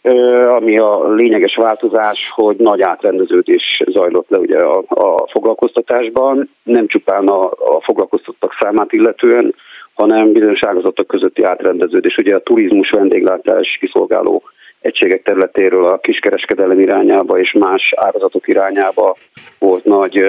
[0.47, 7.27] ami a lényeges változás, hogy nagy átrendeződés zajlott le ugye a, a foglalkoztatásban, nem csupán
[7.27, 9.53] a, a foglalkoztattak számát illetően,
[9.99, 12.15] hanem bizonyos ágazatok közötti átrendeződés.
[12.17, 14.43] Ugye a turizmus, vendéglátás, kiszolgáló
[14.79, 19.17] egységek területéről a kiskereskedelem irányába és más ágazatok irányába
[19.59, 20.23] volt nagy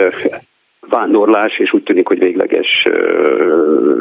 [0.88, 2.86] vándorlás, és úgy tűnik, hogy végleges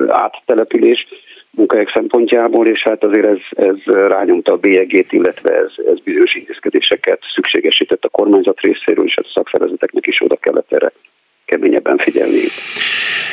[0.08, 1.08] áttelepülés
[1.51, 7.19] munkahelyek szempontjából, és hát azért ez, ez rányomta a bélyegét, illetve ez, ez bizonyos intézkedéseket
[7.36, 10.91] szükségesített a kormányzat részéről, és hát a szakszervezeteknek is oda kellett erre
[11.49, 12.41] keményebben figyelni.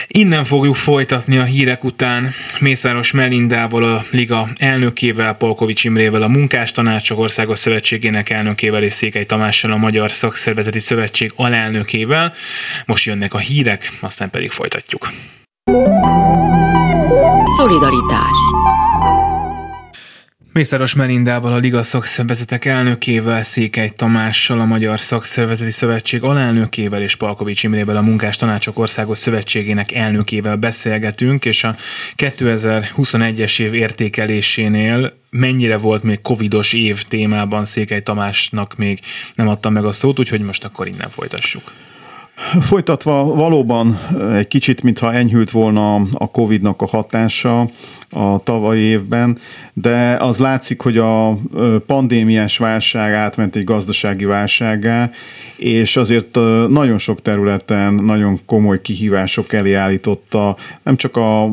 [0.06, 7.18] Innen fogjuk folytatni a hírek után Mészáros Melindával, a Liga elnökével, Polkovics Imrével, a Munkástanácsok
[7.18, 12.32] Országos Szövetségének elnökével és Székely Tamással, a Magyar Szakszervezeti Szövetség alelnökével.
[12.86, 15.10] Most jönnek a hírek, aztán pedig folytatjuk.
[17.56, 18.38] Szolidaritás
[20.56, 27.62] Mészáros Melindával, a Liga szakszervezetek elnökével, Székely Tamással, a Magyar Szakszervezeti Szövetség alelnökével és Palkovics
[27.62, 31.76] Imrével, a Munkás Tanácsok Országos Szövetségének elnökével beszélgetünk, és a
[32.16, 39.00] 2021-es év értékelésénél mennyire volt még covidos év témában Székely Tamásnak még
[39.34, 41.72] nem adtam meg a szót, úgyhogy most akkor innen folytassuk.
[42.60, 43.98] Folytatva valóban
[44.34, 47.70] egy kicsit, mintha enyhült volna a Covid-nak a hatása
[48.10, 49.38] a tavalyi évben,
[49.72, 51.38] de az látszik, hogy a
[51.86, 55.10] pandémiás válság átment egy gazdasági válságá,
[55.56, 61.52] és azért nagyon sok területen nagyon komoly kihívások elé állította nem csak a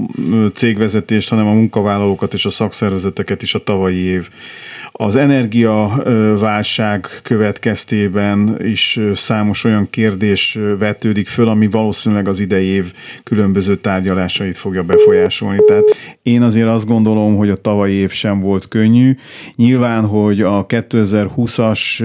[0.53, 4.29] cégvezetést, hanem a munkavállalókat és a szakszervezeteket is a tavalyi év.
[4.95, 13.75] Az energiaválság következtében is számos olyan kérdés vetődik föl, ami valószínűleg az idei év különböző
[13.75, 15.59] tárgyalásait fogja befolyásolni.
[15.67, 15.83] Tehát
[16.21, 19.15] én azért azt gondolom, hogy a tavalyi év sem volt könnyű.
[19.55, 22.03] Nyilván, hogy a 2020-as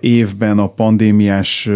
[0.00, 1.70] évben a pandémiás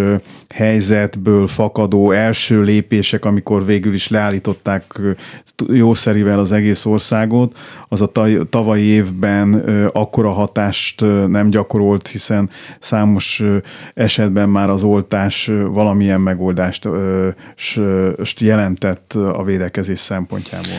[0.55, 5.01] helyzetből fakadó első lépések, amikor végül is leállították
[5.73, 8.13] jószerivel az egész országot, az a
[8.51, 9.65] tavalyi évben
[10.01, 13.43] akkora hatást nem gyakorolt, hiszen számos
[13.95, 16.89] esetben már az oltás valamilyen megoldást
[18.39, 20.79] jelentett a védekezés szempontjából.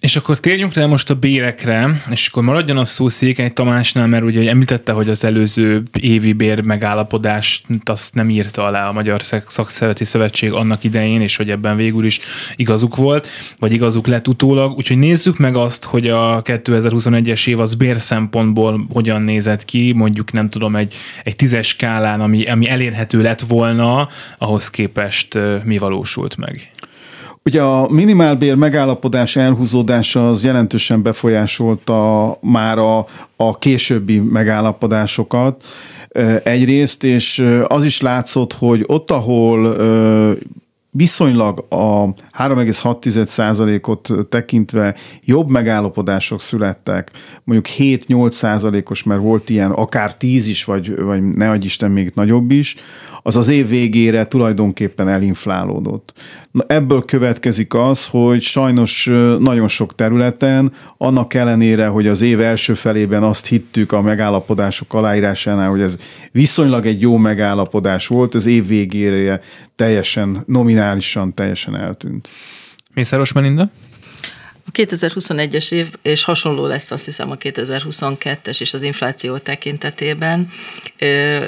[0.00, 4.24] És akkor térjünk rá most a bérekre, és akkor maradjon a szó Székely Tamásnál, mert
[4.24, 10.04] ugye említette, hogy az előző évi bér megállapodást azt nem írta alá a Magyar Szakszereti
[10.04, 12.20] Szövetség annak idején, és hogy ebben végül is
[12.56, 14.76] igazuk volt, vagy igazuk lett utólag.
[14.76, 20.32] Úgyhogy nézzük meg azt, hogy a 2021-es év az bér szempontból hogyan nézett ki, mondjuk
[20.32, 24.08] nem tudom, egy, egy tízes skálán, ami, ami elérhető lett volna,
[24.38, 26.70] ahhoz képest mi valósult meg.
[27.44, 35.64] Ugye a minimálbér megállapodás elhúzódása az jelentősen befolyásolta már a, a későbbi megállapodásokat
[36.42, 39.76] egyrészt, és az is látszott, hogy ott, ahol
[40.90, 47.10] viszonylag a 3,6%-ot tekintve jobb megállapodások születtek,
[47.44, 52.12] mondjuk 7-8 százalékos, mert volt ilyen akár 10 is, vagy, vagy ne adj Isten még
[52.14, 52.76] nagyobb is,
[53.22, 56.12] az az év végére tulajdonképpen elinflálódott.
[56.50, 59.04] Na, ebből következik az, hogy sajnos
[59.38, 65.70] nagyon sok területen, annak ellenére, hogy az év első felében azt hittük a megállapodások aláírásánál,
[65.70, 65.96] hogy ez
[66.32, 69.40] viszonylag egy jó megállapodás volt, az év végére
[69.76, 72.28] teljesen, nominálisan teljesen eltűnt.
[72.94, 73.70] Mészáros Melinda?
[74.70, 80.48] A 2021-es év, és hasonló lesz azt hiszem a 2022-es és az infláció tekintetében,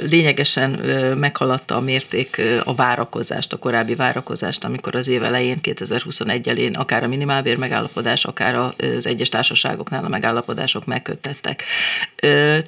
[0.09, 0.71] lényegesen
[1.19, 7.03] meghaladta a mérték a várakozást, a korábbi várakozást, amikor az év elején, 2021 elén akár
[7.03, 11.65] a minimálbér megállapodás, akár az egyes társaságoknál a megállapodások megköttettek.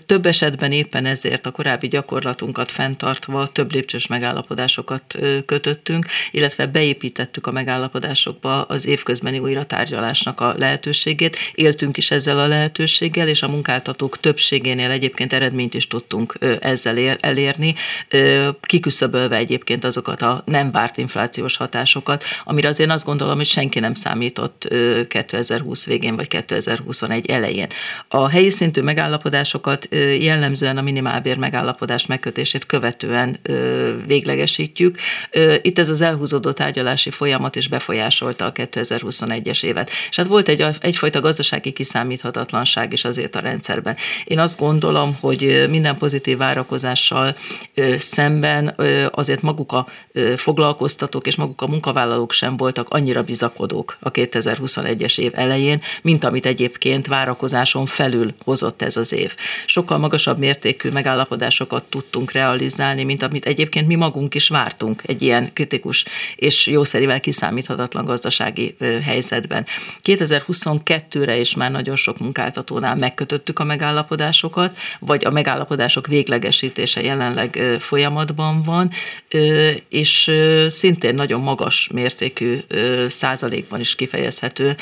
[0.06, 7.52] Több esetben éppen ezért a korábbi gyakorlatunkat fenntartva több lépcsős megállapodásokat kötöttünk, illetve beépítettük a
[7.52, 14.90] megállapodásokba az évközbeni újratárgyalásnak a lehetőségét, éltünk is ezzel a lehetőséggel, és a munkáltatók többségénél
[14.90, 17.74] egyébként eredményt is tudtunk ezzel elérni,
[18.60, 23.94] kiküszöbölve egyébként azokat a nem várt inflációs hatásokat, amire azért azt gondolom, hogy senki nem
[23.94, 24.68] számított
[25.08, 27.68] 2020 végén vagy 2021 elején.
[28.08, 33.38] A helyi szintű megállapodásokat jellemzően a minimálbér megállapodás megkötését követően
[34.06, 34.98] véglegesítjük.
[35.62, 39.90] Itt ez az elhúzódó tárgyalási folyamat is befolyásolta a 2021-es évet.
[40.10, 43.96] És hát volt egy, egyfajta gazdasági kiszámíthatatlanság is azért a rendszerben.
[44.24, 47.36] Én azt gondolom, hogy minden pozitív várakozással
[47.98, 48.74] szemben
[49.10, 49.86] azért maguk a
[50.36, 56.46] foglalkoztatók és maguk a munkavállalók sem voltak annyira bizakodók a 2021-es év elején, mint amit
[56.46, 59.34] egyébként várakozáson felül hozott ez az év.
[59.66, 65.52] Sokkal magasabb mértékű megállapodásokat tudtunk realizálni, mint amit egyébként mi magunk is vártunk egy ilyen
[65.52, 66.04] kritikus
[66.36, 69.66] és jószerivel kiszámíthatatlan gazdasági helyzetben.
[70.16, 78.62] 2022-re is már nagyon sok munkáltatónál megkötöttük a megállapodásokat, vagy a megállapodások véglegesítése jelenleg folyamatban
[78.62, 78.90] van,
[79.88, 80.30] és
[80.66, 82.58] szintén nagyon magas mértékű
[83.06, 84.76] százalékban is kifejezhető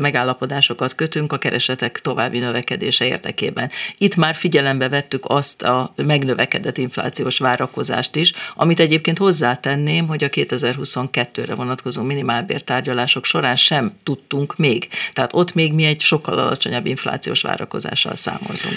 [0.00, 3.70] megállapodásokat kötünk a keresetek további növekedése érdekében.
[3.98, 10.28] Itt már figyelembe vettük azt a megnövekedett inflációs várakozást is, amit egyébként hozzátenném, hogy a
[10.28, 14.88] 2022-re vonatkozó minimálbértárgyalások során sem tudtunk még.
[15.12, 18.76] Tehát ott még mi egy sokkal alacsonyabb inflációs várakozással számoltunk.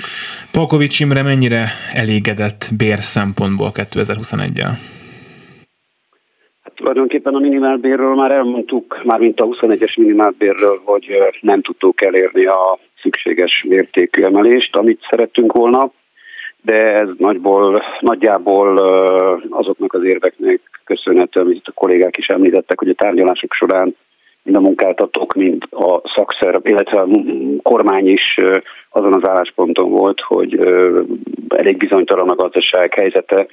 [0.52, 4.72] Palkovics Imre mennyire elégedett bér szempontból 2021-el?
[6.64, 11.08] Hát tulajdonképpen a minimálbérről már elmondtuk, már mint a 21-es minimálbérről, hogy
[11.42, 15.92] nem tudtuk elérni a szükséges mértékű emelést, amit szerettünk volna,
[16.62, 18.78] de ez nagyból, nagyjából
[19.50, 23.96] azoknak az érveknek köszönhető, amit a kollégák is említettek, hogy a tárgyalások során
[24.44, 27.08] mind a munkáltatók, mind a szakszer, illetve a
[27.62, 28.36] kormány is
[28.90, 30.60] azon az állásponton volt, hogy
[31.48, 33.48] elég bizonytalan a gazdaság helyzete.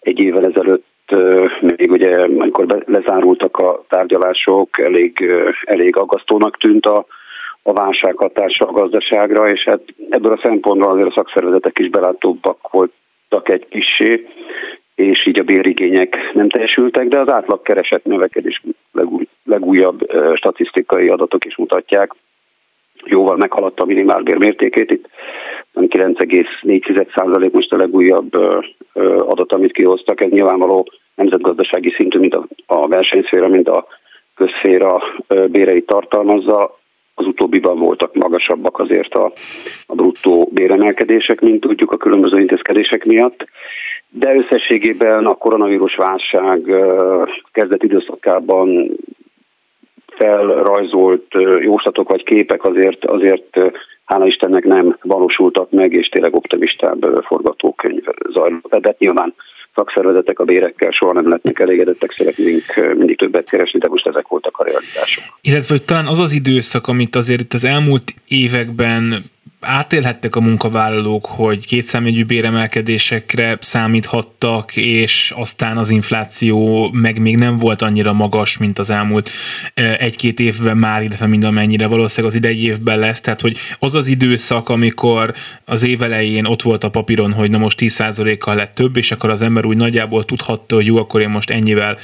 [0.00, 0.84] Egy évvel ezelőtt
[1.60, 5.32] még ugye, amikor lezárultak a tárgyalások, elég,
[5.64, 7.06] elég aggasztónak tűnt a,
[7.62, 12.70] a válság hatása a gazdaságra, és hát ebből a szempontból azért a szakszervezetek is belátóbbak
[12.70, 14.26] voltak egy kissé,
[14.94, 18.62] és így a bérigények nem teljesültek, de az átlag keresett növekedés
[18.92, 22.14] legúj, legújabb statisztikai adatok is mutatják,
[23.04, 25.08] jóval meghaladta a minimálbér mértékét, itt
[25.74, 28.32] 9,4% most a legújabb
[29.18, 33.86] adat, amit kihoztak, ez nyilvánvaló nemzetgazdasági szintű, mint a, versenyszféra, mint a
[34.34, 35.02] közszféra
[35.46, 36.78] béreit tartalmazza,
[37.14, 39.32] az utóbbiban voltak magasabbak azért a,
[39.86, 43.44] a bruttó béremelkedések, mint tudjuk a különböző intézkedések miatt.
[44.08, 46.60] De összességében a koronavírus válság
[47.52, 48.96] kezdet időszakában
[50.20, 51.26] felrajzolt
[51.60, 53.60] jóslatok vagy képek azért, azért
[54.04, 58.76] hála Istennek nem valósultak meg, és tényleg optimistább forgatókönyv zajlott.
[58.80, 59.34] De nyilván
[59.74, 64.58] szakszervezetek a bérekkel soha nem lehetnek elégedettek, szeretnénk mindig többet keresni, de most ezek voltak
[64.58, 65.24] a realitások.
[65.40, 69.24] Illetve, hogy talán az az időszak, amit azért itt az elmúlt években
[69.60, 77.82] átélhettek a munkavállalók, hogy kétszámjegyű béremelkedésekre számíthattak, és aztán az infláció meg még nem volt
[77.82, 79.30] annyira magas, mint az elmúlt
[79.98, 83.20] egy-két évben már, illetve mind amennyire valószínűleg az idei évben lesz.
[83.20, 87.58] Tehát, hogy az az időszak, amikor az év elején ott volt a papíron, hogy na
[87.58, 91.28] most 10%-kal lett több, és akkor az ember úgy nagyjából tudhatta, hogy jó, akkor én
[91.28, 91.98] most ennyivel,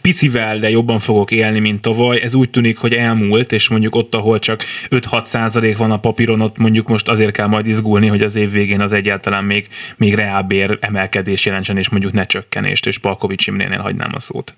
[0.00, 2.20] picivel, de jobban fogok élni, mint tavaly.
[2.22, 6.56] Ez úgy tűnik, hogy elmúlt, és mondjuk ott, ahol csak 5-6% van a papíron, ott
[6.56, 10.78] mondjuk most azért kell majd izgulni, hogy az év végén az egyáltalán még, még reálbér
[10.80, 14.54] emelkedés jelentsen, és mondjuk ne csökkenést, és Palkovics Imrénél hagynám a szót.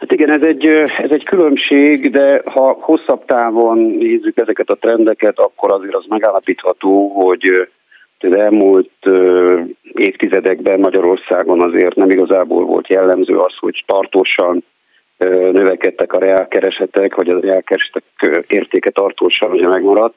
[0.00, 0.66] Hát igen, ez egy,
[1.02, 7.08] ez egy különbség, de ha hosszabb távon nézzük ezeket a trendeket, akkor azért az megállapítható,
[7.08, 7.68] hogy
[8.18, 8.90] az elmúlt
[9.94, 14.64] évtizedekben Magyarországon azért nem igazából volt jellemző az, hogy tartósan
[15.30, 18.02] növekedtek a reálkeresetek, vagy a reálkeresetek
[18.46, 20.14] értéke tartósan ugye megmaradt.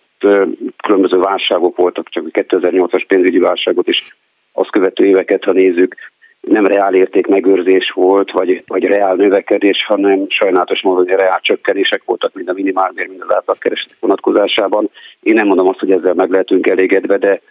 [0.84, 4.16] Különböző válságok voltak, csak a 2008-as pénzügyi válságot is
[4.52, 5.96] azt követő éveket, ha nézzük,
[6.42, 12.02] nem reál érték megőrzés volt, vagy, vagy reál növekedés, hanem sajnálatos módon, hogy reál csökkenések
[12.06, 14.90] voltak, mind a minimálbér, mind az átlagkeresetek vonatkozásában.
[15.22, 17.42] Én nem mondom azt, hogy ezzel meg lehetünk elégedve, de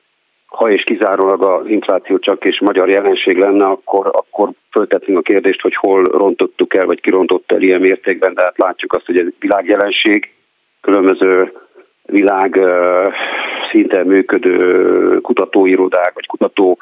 [0.47, 5.61] ha és kizárólag az infláció csak és magyar jelenség lenne, akkor, akkor föltetnénk a kérdést,
[5.61, 9.27] hogy hol rontottuk el, vagy kirontott el ilyen mértékben, de hát látjuk azt, hogy ez
[9.39, 10.31] világjelenség,
[10.81, 11.53] különböző
[12.03, 12.61] világ
[13.71, 16.79] szinten működő kutatóirodák, vagy kutató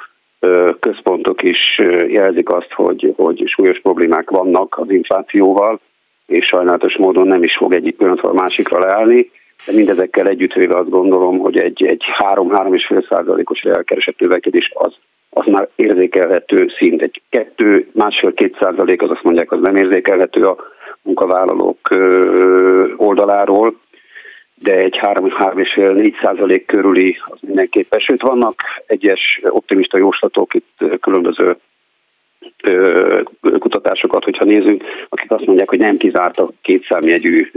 [0.80, 5.80] központok is jelzik azt, hogy, hogy súlyos problémák vannak az inflációval,
[6.26, 9.30] és sajnálatos módon nem is fog egyik pillanatról a másikra leállni
[9.66, 14.94] de mindezekkel együttvéve azt gondolom, hogy egy, egy 3-3,5 százalékos elkeresett növekedés az,
[15.30, 17.02] az már érzékelhető szint.
[17.02, 20.56] Egy 2, másfél-két százalék az azt mondják, az nem érzékelhető a
[21.02, 21.88] munkavállalók
[22.96, 23.76] oldaláról,
[24.54, 28.00] de egy 3-3,5-4 százalék körüli az mindenképpen.
[28.00, 31.56] Sőt, vannak egyes optimista jóslatok itt különböző
[33.58, 37.50] kutatásokat, hogyha nézünk, akik azt mondják, hogy nem kizárt a kétszámjegyű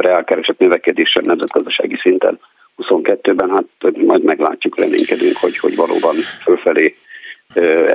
[0.00, 2.38] reálkeresett növekedés sem nemzetgazdasági szinten
[2.76, 3.64] 22-ben, hát
[3.96, 6.94] majd meglátjuk, reménykedünk, hogy, hogy valóban fölfelé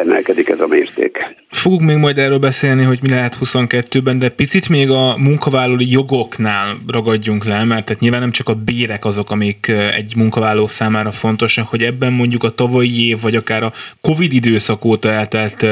[0.01, 1.35] emelkedik ez a mérték.
[1.49, 6.77] Fogunk még majd erről beszélni, hogy mi lehet 22-ben, de picit még a munkavállalói jogoknál
[6.87, 11.67] ragadjunk le, mert tehát nyilván nem csak a bérek azok, amik egy munkavállaló számára fontosak,
[11.67, 15.65] hogy ebben mondjuk a tavalyi év, vagy akár a Covid időszak óta eltelt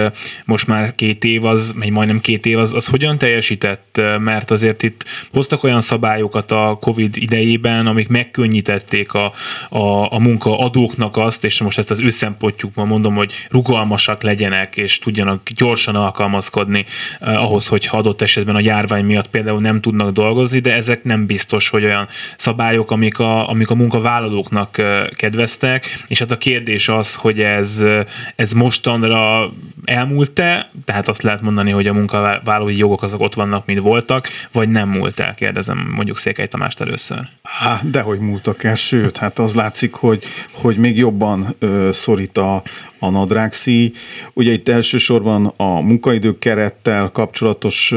[0.46, 4.84] most már két év, az, vagy majdnem két év, az, az hogyan teljesített, mert azért
[4.84, 9.34] itt hoztak olyan szabályokat a Covid idejében, amik megkönnyítették a,
[9.69, 14.78] a, a munkaadóknak azt, és most ezt az ő szempontjukban mondom, hogy rugalmas rugalmasak legyenek,
[14.78, 16.86] és tudjanak gyorsan alkalmazkodni
[17.20, 21.26] eh, ahhoz, hogy adott esetben a járvány miatt például nem tudnak dolgozni, de ezek nem
[21.26, 22.08] biztos, hogy olyan
[22.38, 27.82] szabályok, amik a, amik a munkavállalóknak eh, kedveztek, és hát a kérdés az, hogy ez,
[27.82, 28.06] eh,
[28.36, 29.52] ez mostanra
[29.86, 34.70] elmúlt-e, tehát azt lehet mondani, hogy a munkavállalói jogok azok ott vannak, mint voltak, vagy
[34.70, 37.30] nem múlt el, kérdezem mondjuk Székely Tamást először.
[37.44, 42.64] Há, dehogy múltak el, sőt, hát az látszik, hogy, hogy még jobban ö, szorít a,
[43.04, 43.92] a nadrágszíj.
[44.34, 47.94] Ugye itt elsősorban a munkaidő kerettel kapcsolatos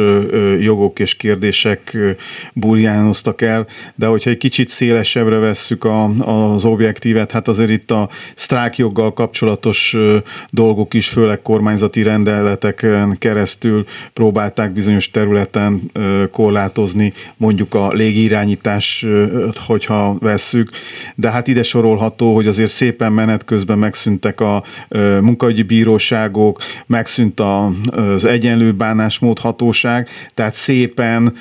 [0.61, 1.97] jogok és kérdések
[2.53, 6.05] burjánoztak el, de hogyha egy kicsit szélesebbre vesszük a,
[6.53, 9.97] az objektívet, hát azért itt a sztrákjoggal kapcsolatos
[10.51, 15.91] dolgok is, főleg kormányzati rendeleteken keresztül próbálták bizonyos területen
[16.31, 19.07] korlátozni, mondjuk a légirányítás,
[19.67, 20.71] hogyha vesszük,
[21.15, 24.63] de hát ide sorolható, hogy azért szépen menet közben megszűntek a
[25.21, 31.33] munkaügyi bíróságok, megszűnt az egyenlő bánásmód hatóság, tehát szépen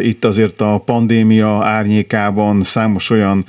[0.00, 3.44] itt azért a pandémia árnyékában számos olyan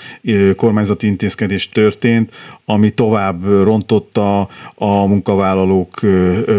[0.56, 4.40] kormányzati intézkedés történt, ami tovább rontotta
[4.76, 6.00] a munkavállalók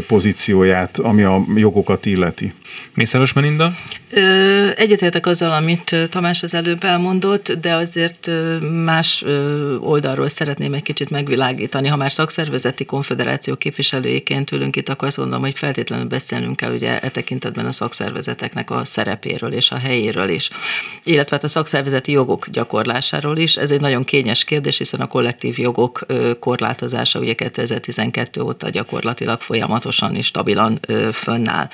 [0.07, 2.53] pozícióját, ami a jogokat illeti.
[2.95, 3.73] Mészáros Melinda?
[4.77, 8.31] Egyetértek azzal, amit Tamás az előbb elmondott, de azért
[8.85, 9.25] más
[9.81, 11.89] oldalról szeretném egy kicsit megvilágítani.
[11.89, 17.01] Ha már szakszervezeti konfederáció képviselőjéként ülünk itt, akkor azt gondolom, hogy feltétlenül beszélnünk kell ugye
[17.01, 20.51] e tekintetben a szakszervezeteknek a szerepéről és a helyéről is,
[21.05, 23.57] illetve hát a szakszervezeti jogok gyakorlásáról is.
[23.57, 26.07] Ez egy nagyon kényes kérdés, hiszen a kollektív jogok
[26.41, 30.81] korlátozása ugye 2012 óta gyakorlatilag folyamatosan és stabilan
[31.13, 31.69] fönnáll.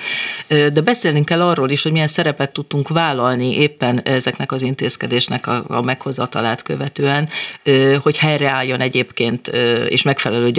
[0.47, 5.81] De beszélnünk kell arról is, hogy milyen szerepet tudtunk vállalni éppen ezeknek az intézkedésnek a,
[5.81, 7.29] meghozatalát követően,
[8.01, 9.47] hogy helyreálljon egyébként
[9.87, 10.49] és megfelelő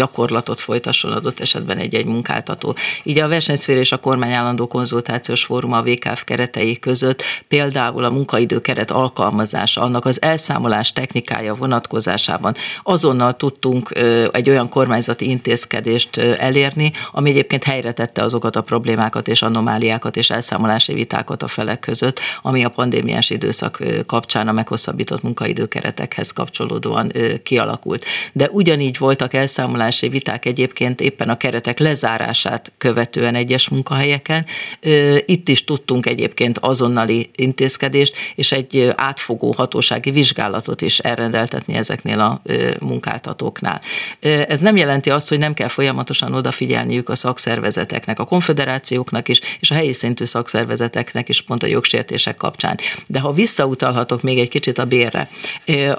[0.44, 2.76] gyakorlatot folytasson adott esetben egy-egy munkáltató.
[3.02, 8.10] Így a versenyszfér és a kormány állandó konzultációs fórum a VKF keretei között például a
[8.10, 13.90] munkaidő keret alkalmazása, annak az elszámolás technikája vonatkozásában azonnal tudtunk
[14.32, 20.30] egy olyan kormányzati intézkedést elérni, ami egyébként helyre tette azokat a problémákat és anomáliákat és
[20.30, 28.04] elszámolási vitákat a felek között, ami a pandémiás időszak kapcsán a meghosszabbított munkaidőkeretekhez kapcsolódóan kialakult.
[28.32, 34.46] De ugyanígy voltak elszámolási viták egyébként éppen a keretek lezárását követően egyes munkahelyeken.
[35.26, 42.42] Itt is tudtunk egyébként azonnali intézkedést, és egy átfogó hatósági vizsgálatot is elrendeltetni ezeknél a
[42.80, 43.80] munkáltatóknál.
[44.48, 49.70] Ez nem jelenti azt, hogy nem kell folyamatosan odafigyelniük a szakszervezeteknek, a konfederációknak is, és
[49.70, 52.78] a helyi szintű szakszervezeteknek is pont a jogsértések kapcsán.
[53.06, 55.28] De ha visszautalhatok még egy kicsit a bérre,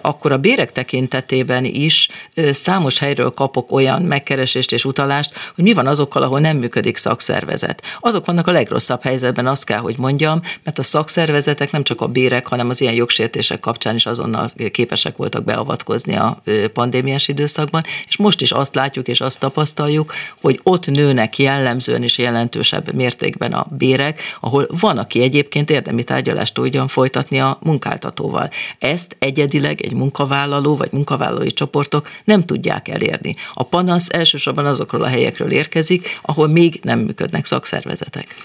[0.01, 2.07] akkor a bérek tekintetében is
[2.51, 7.81] számos helyről kapok olyan megkeresést és utalást, hogy mi van azokkal, ahol nem működik szakszervezet.
[7.99, 12.07] Azok vannak a legrosszabb helyzetben, azt kell, hogy mondjam, mert a szakszervezetek nem csak a
[12.07, 16.41] bérek, hanem az ilyen jogsértések kapcsán is azonnal képesek voltak beavatkozni a
[16.73, 22.17] pandémiás időszakban, és most is azt látjuk és azt tapasztaljuk, hogy ott nőnek jellemzően is
[22.17, 28.49] jelentősebb mértékben a bérek, ahol van, aki egyébként érdemi tárgyalást tudjon folytatni a munkáltatóval.
[28.79, 33.35] Ezt egyedileg egy munkavállaló vagy munkavállalói csoportok nem tudják elérni.
[33.53, 38.35] A panasz elsősorban azokról a helyekről érkezik, ahol még nem működnek szakszervezetek.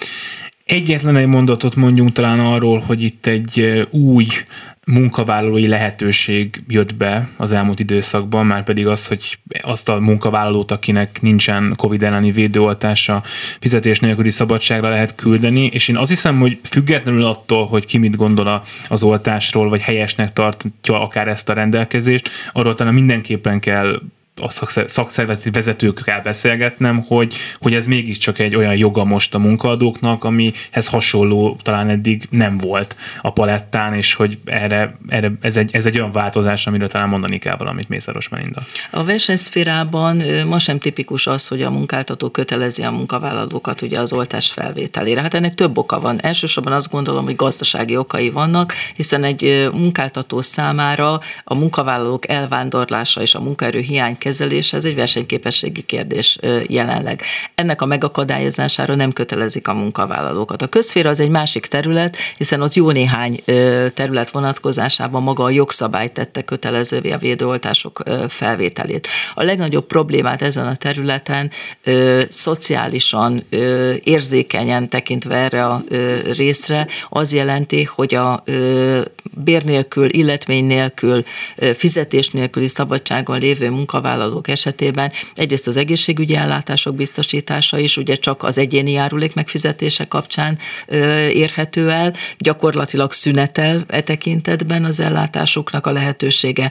[0.64, 4.26] Egyetlen egy mondatot mondjunk talán arról, hogy itt egy új
[4.86, 11.22] munkavállalói lehetőség jött be az elmúlt időszakban, már pedig az, hogy azt a munkavállalót, akinek
[11.22, 13.22] nincsen COVID elleni védőoltása,
[13.60, 18.16] fizetés nélküli szabadságra lehet küldeni, és én azt hiszem, hogy függetlenül attól, hogy ki mit
[18.16, 24.00] gondol az oltásról, vagy helyesnek tartja akár ezt a rendelkezést, arról talán mindenképpen kell
[24.40, 24.48] a
[24.86, 31.58] szakszervezeti vezetőkkel beszélgetnem, hogy, hogy ez mégiscsak egy olyan joga most a munkaadóknak, amihez hasonló
[31.62, 36.12] talán eddig nem volt a palettán, és hogy erre, erre ez, egy, ez egy olyan
[36.12, 38.62] változás, amiről talán mondani kell valamit Mészáros Melinda.
[38.90, 44.50] A versenyszférában ma sem tipikus az, hogy a munkáltató kötelezi a munkavállalókat ugye az oltás
[44.50, 45.20] felvételére.
[45.20, 46.22] Hát ennek több oka van.
[46.22, 53.34] Elsősorban azt gondolom, hogy gazdasági okai vannak, hiszen egy munkáltató számára a munkavállalók elvándorlása és
[53.34, 57.22] a munkaerő hiány kezelése, ez egy versenyképességi kérdés jelenleg.
[57.54, 60.62] Ennek a megakadályozására nem kötelezik a munkavállalókat.
[60.62, 63.42] A közféra az egy másik terület, hiszen ott jó néhány
[63.94, 69.08] terület vonatkozásában maga a jogszabály tette kötelezővé a védőoltások felvételét.
[69.34, 71.50] A legnagyobb problémát ezen a területen
[72.28, 73.44] szociálisan
[74.04, 75.82] érzékenyen tekintve erre a
[76.36, 78.42] részre az jelenti, hogy a
[79.44, 81.24] bér nélkül, illetmény nélkül,
[81.76, 84.18] fizetés nélküli szabadságon lévő munkavállalók
[84.48, 90.58] esetében egyrészt az egészségügyi ellátások biztosítása is ugye csak az egyéni járulék megfizetése kapcsán
[91.32, 96.70] érhető el, gyakorlatilag szünetel e tekintetben az ellátásoknak a lehetősége.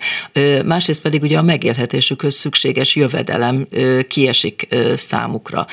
[0.65, 3.67] Másrészt pedig ugye a megélhetésükhöz szükséges jövedelem
[4.07, 5.67] kiesik számukra.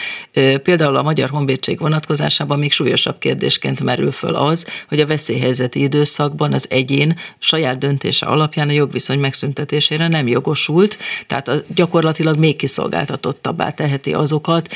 [0.63, 6.53] Például a Magyar Honvédség vonatkozásában még súlyosabb kérdésként merül föl az, hogy a veszélyhelyzeti időszakban
[6.53, 14.13] az egyén saját döntése alapján a jogviszony megszüntetésére nem jogosult, tehát gyakorlatilag még kiszolgáltatottabbá teheti
[14.13, 14.69] azokat,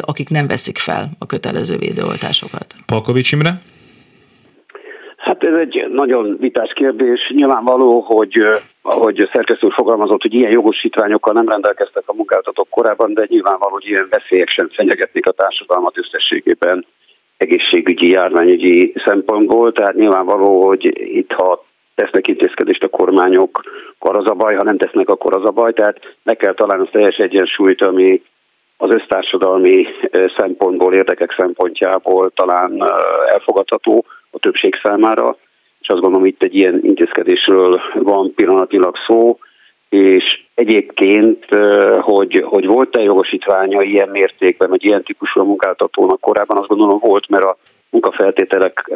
[0.00, 2.66] akik nem veszik fel a kötelező védőoltásokat.
[2.86, 3.60] Palkovics Imre?
[5.16, 7.32] Hát ez egy nagyon vitás kérdés.
[7.34, 8.42] Nyilvánvaló, hogy
[8.82, 13.86] ahogy szerkesztő úr fogalmazott, hogy ilyen jogosítványokkal nem rendelkeztek a munkáltatók korábban, de nyilvánvaló, hogy
[13.86, 16.86] ilyen veszélyek sem fenyegetnék a társadalmat összességében
[17.36, 20.84] egészségügyi, járványügyi szempontból, tehát nyilvánvaló, hogy
[21.16, 21.64] itt ha
[21.98, 23.62] tesznek intézkedést a kormányok,
[23.98, 26.84] akkor az a baj, ha nem tesznek, akkor az a baj, tehát meg kell találni
[26.86, 28.22] a teljes egyensúlyt, ami
[28.76, 29.86] az össztársadalmi
[30.36, 32.82] szempontból, érdekek szempontjából talán
[33.32, 35.36] elfogadható a többség számára,
[35.80, 39.38] és azt gondolom, itt egy ilyen intézkedésről van pillanatilag szó,
[39.88, 40.24] és
[40.54, 41.44] egyébként,
[42.00, 47.44] hogy, hogy volt-e jogosítványa ilyen mértékben, vagy ilyen típusú munkáltatónak korábban, azt gondolom volt, mert
[47.44, 47.56] a
[47.90, 48.90] munkafeltételek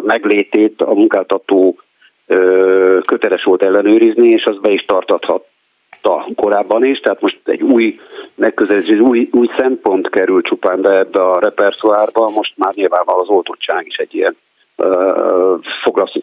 [0.00, 1.76] meglétét a munkáltató
[3.04, 5.46] köteles volt ellenőrizni, és az be is tartathat
[6.34, 7.98] korábban is, tehát most egy új
[8.34, 13.86] megközelítés, új, új szempont kerül csupán be ebbe a repertoárba, most már nyilvánvalóan az oltottság
[13.86, 14.36] is egy ilyen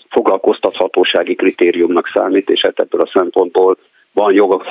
[0.10, 3.78] foglalkoztathatósági kritériumnak számít, és hát ebből a szempontból
[4.14, 4.62] van joga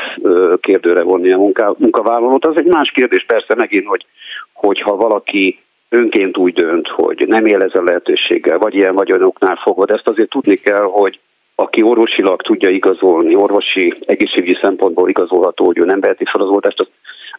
[0.61, 2.47] kérdőre vonni a munká, munkavállalót.
[2.47, 4.07] Az egy más kérdés persze megint, hogy,
[4.53, 5.59] hogyha valaki
[5.91, 10.57] önként úgy dönt, hogy nem él ezzel lehetőséggel, vagy ilyen vagyonoknál fogod, ezt azért tudni
[10.57, 11.19] kell, hogy
[11.55, 16.81] aki orvosilag tudja igazolni, orvosi egészségügyi szempontból igazolható, hogy ő nem veheti fel az oltást,
[16.81, 16.91] azt,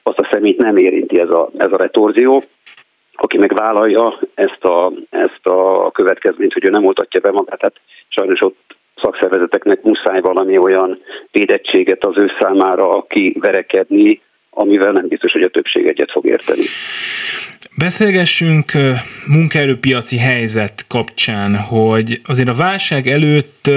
[0.03, 2.43] azt a szemét nem érinti ez a, ez a retorzió.
[3.13, 7.79] Aki meg vállalja ezt a, ezt a következményt, hogy ő nem oltatja be magát, tehát
[8.07, 10.99] sajnos ott szakszervezeteknek muszáj valami olyan
[11.31, 14.21] védettséget az ő számára kiverekedni,
[14.53, 16.61] amivel nem biztos, hogy a többség egyet fog érteni.
[17.77, 18.71] Beszélgessünk
[19.27, 23.69] munkaerőpiaci helyzet kapcsán, hogy azért a válság előtt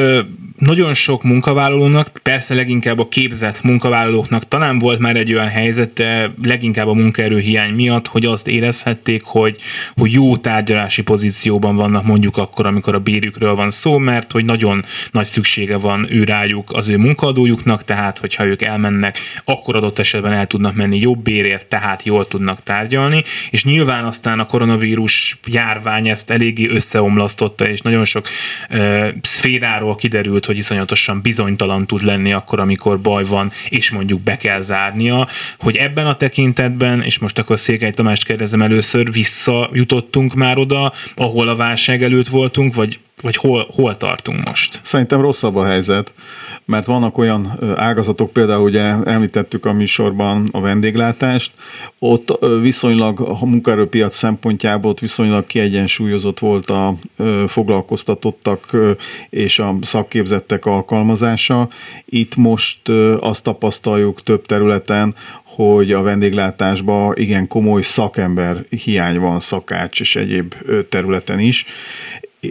[0.58, 6.34] nagyon sok munkavállalónak, persze leginkább a képzett munkavállalóknak talán volt már egy olyan helyzet, de
[6.42, 9.56] leginkább a munkaerőhiány miatt, hogy azt érezhették, hogy,
[9.96, 14.84] hogy jó tárgyalási pozícióban vannak mondjuk akkor, amikor a bérükről van szó, mert hogy nagyon
[15.10, 20.32] nagy szüksége van ő rájuk az ő munkadójuknak, tehát hogyha ők elmennek, akkor adott esetben
[20.32, 26.08] el tudnak menni jobb bérért, tehát jól tudnak tárgyalni, és nyilván aztán a koronavírus járvány
[26.08, 28.28] ezt eléggé összeomlasztotta, és nagyon sok
[28.70, 34.36] uh, szféráról kiderült, hogy iszonyatosan bizonytalan tud lenni akkor, amikor baj van, és mondjuk be
[34.36, 40.58] kell zárnia, hogy ebben a tekintetben, és most akkor Székely Tamást kérdezem először, visszajutottunk már
[40.58, 44.80] oda, ahol a válság előtt voltunk, vagy vagy hol, hol tartunk most?
[44.82, 46.14] Szerintem rosszabb a helyzet,
[46.64, 51.52] mert vannak olyan ágazatok, például ugye említettük a műsorban a vendéglátást,
[51.98, 56.94] ott viszonylag a munkaerőpiac szempontjából ott viszonylag kiegyensúlyozott volt a
[57.46, 58.76] foglalkoztatottak
[59.30, 61.68] és a szakképzettek alkalmazása.
[62.04, 62.88] Itt most
[63.20, 70.54] azt tapasztaljuk több területen, hogy a vendéglátásban igen komoly szakember hiány van, szakács és egyéb
[70.88, 71.64] területen is,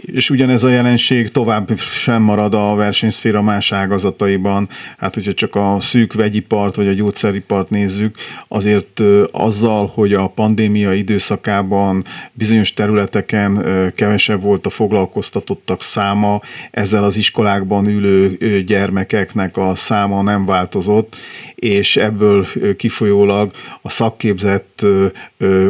[0.00, 4.68] és ugyanez a jelenség tovább sem marad a versenyszféra más ágazataiban.
[4.98, 8.16] Hát, hogyha csak a szűk vegyipart vagy a gyógyszeripart nézzük,
[8.48, 13.64] azért azzal, hogy a pandémia időszakában bizonyos területeken
[13.94, 16.40] kevesebb volt a foglalkoztatottak száma,
[16.70, 18.36] ezzel az iskolákban ülő
[18.66, 21.16] gyermekeknek a száma nem változott,
[21.54, 23.50] és ebből kifolyólag
[23.82, 24.86] a szakképzett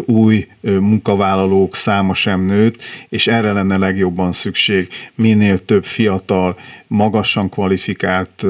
[0.04, 3.76] új munkavállalók száma sem nőtt, és erre lenne
[4.14, 4.88] legjobban szükség.
[5.14, 8.46] Minél több fiatal, magasan kvalifikált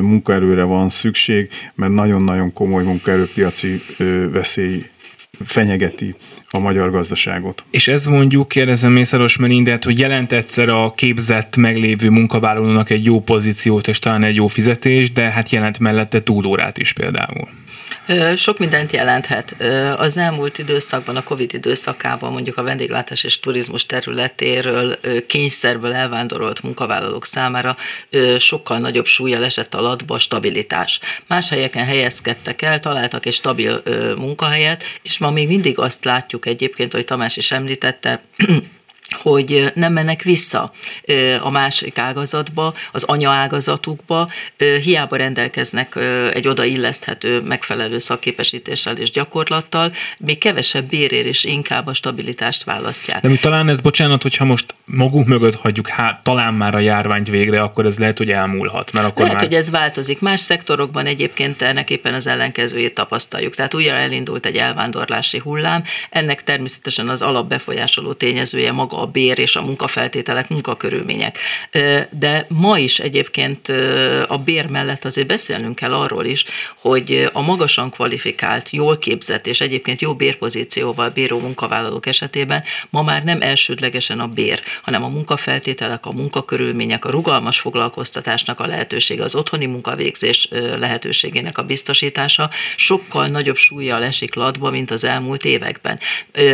[0.00, 3.82] munkaerőre van szükség, mert nagyon-nagyon komoly munkaerőpiaci
[4.32, 4.84] veszély
[5.44, 6.14] fenyegeti
[6.50, 7.64] a magyar gazdaságot.
[7.70, 13.20] És ez mondjuk, kérdezem Mészáros Melindet, hogy jelent egyszer a képzett meglévő munkavállalónak egy jó
[13.20, 17.48] pozíciót és talán egy jó fizetést, de hát jelent mellette túlórát is például.
[18.36, 19.56] Sok mindent jelenthet.
[19.96, 27.26] Az elmúlt időszakban, a Covid időszakában mondjuk a vendéglátás és turizmus területéről kényszerből elvándorolt munkavállalók
[27.26, 27.76] számára
[28.38, 31.00] sokkal nagyobb súlya esett alatba a stabilitás.
[31.26, 33.82] Más helyeken helyezkedtek el, találtak egy stabil
[34.16, 38.22] munkahelyet, és ma még mindig azt látjuk egyébként, hogy Tamás is említette,
[39.10, 40.72] hogy nem mennek vissza
[41.42, 44.28] a másik ágazatba, az anyaágazatukba,
[44.82, 45.96] hiába rendelkeznek
[46.32, 53.20] egy odailleszthető megfelelő szakképesítéssel és gyakorlattal, még kevesebb bérér és inkább a stabilitást választják.
[53.20, 57.60] De talán ez, bocsánat, hogyha most magunk mögött hagyjuk hát, talán már a járványt végre,
[57.60, 58.92] akkor ez lehet, hogy elmúlhat.
[58.92, 59.46] Mert akkor lehet, már...
[59.46, 60.20] hogy ez változik.
[60.20, 63.54] Más szektorokban egyébként ennek éppen az ellenkezőjét tapasztaljuk.
[63.54, 69.56] Tehát újra elindult egy elvándorlási hullám, ennek természetesen az alapbefolyásoló tényezője maga a bér és
[69.56, 71.38] a munkafeltételek, munkakörülmények.
[72.10, 73.68] De ma is egyébként
[74.28, 76.44] a bér mellett azért beszélnünk kell arról is,
[76.76, 83.24] hogy a magasan kvalifikált, jól képzett és egyébként jó bérpozícióval bíró munkavállalók esetében ma már
[83.24, 89.34] nem elsődlegesen a bér, hanem a munkafeltételek, a munkakörülmények, a rugalmas foglalkoztatásnak a lehetősége, az
[89.34, 90.48] otthoni munkavégzés
[90.78, 95.98] lehetőségének a biztosítása sokkal nagyobb súlyjal esik latba, mint az elmúlt években.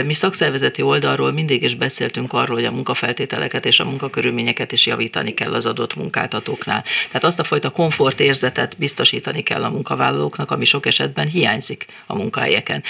[0.05, 5.35] Mi szakszervezeti oldalról mindig is beszéltünk arról, hogy a munkafeltételeket és a munkakörülményeket is javítani
[5.35, 6.85] kell az adott munkáltatóknál.
[7.07, 12.83] Tehát azt a fajta komfortérzetet biztosítani kell a munkavállalóknak, ami sok esetben hiányzik a munkahelyeken.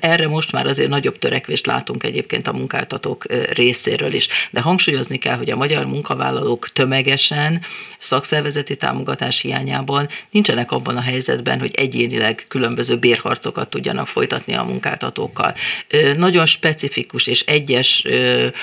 [0.00, 4.28] Erre most már azért nagyobb törekvést látunk egyébként a munkáltatók részéről is.
[4.50, 7.62] De hangsúlyozni kell, hogy a magyar munkavállalók tömegesen
[7.98, 15.54] szakszervezeti támogatás hiányában nincsenek abban a helyzetben, hogy egyénileg különböző bérharcokat tudjanak folytatni a munkáltatókkal.
[16.16, 18.04] Nagyon specifikus és egyes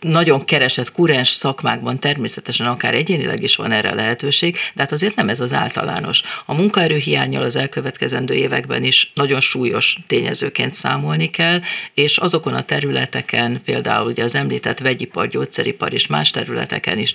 [0.00, 5.28] nagyon keresett kurens szakmákban természetesen akár egyénileg is van erre lehetőség, de hát azért nem
[5.28, 6.22] ez az általános.
[6.46, 11.60] A munkaerőhiányjal az elkövetkezendő években is nagyon súlyos tényezőként számolni kell,
[11.94, 17.12] és azokon a területeken, például ugye az említett vegyipar, gyógyszeripar és más területeken is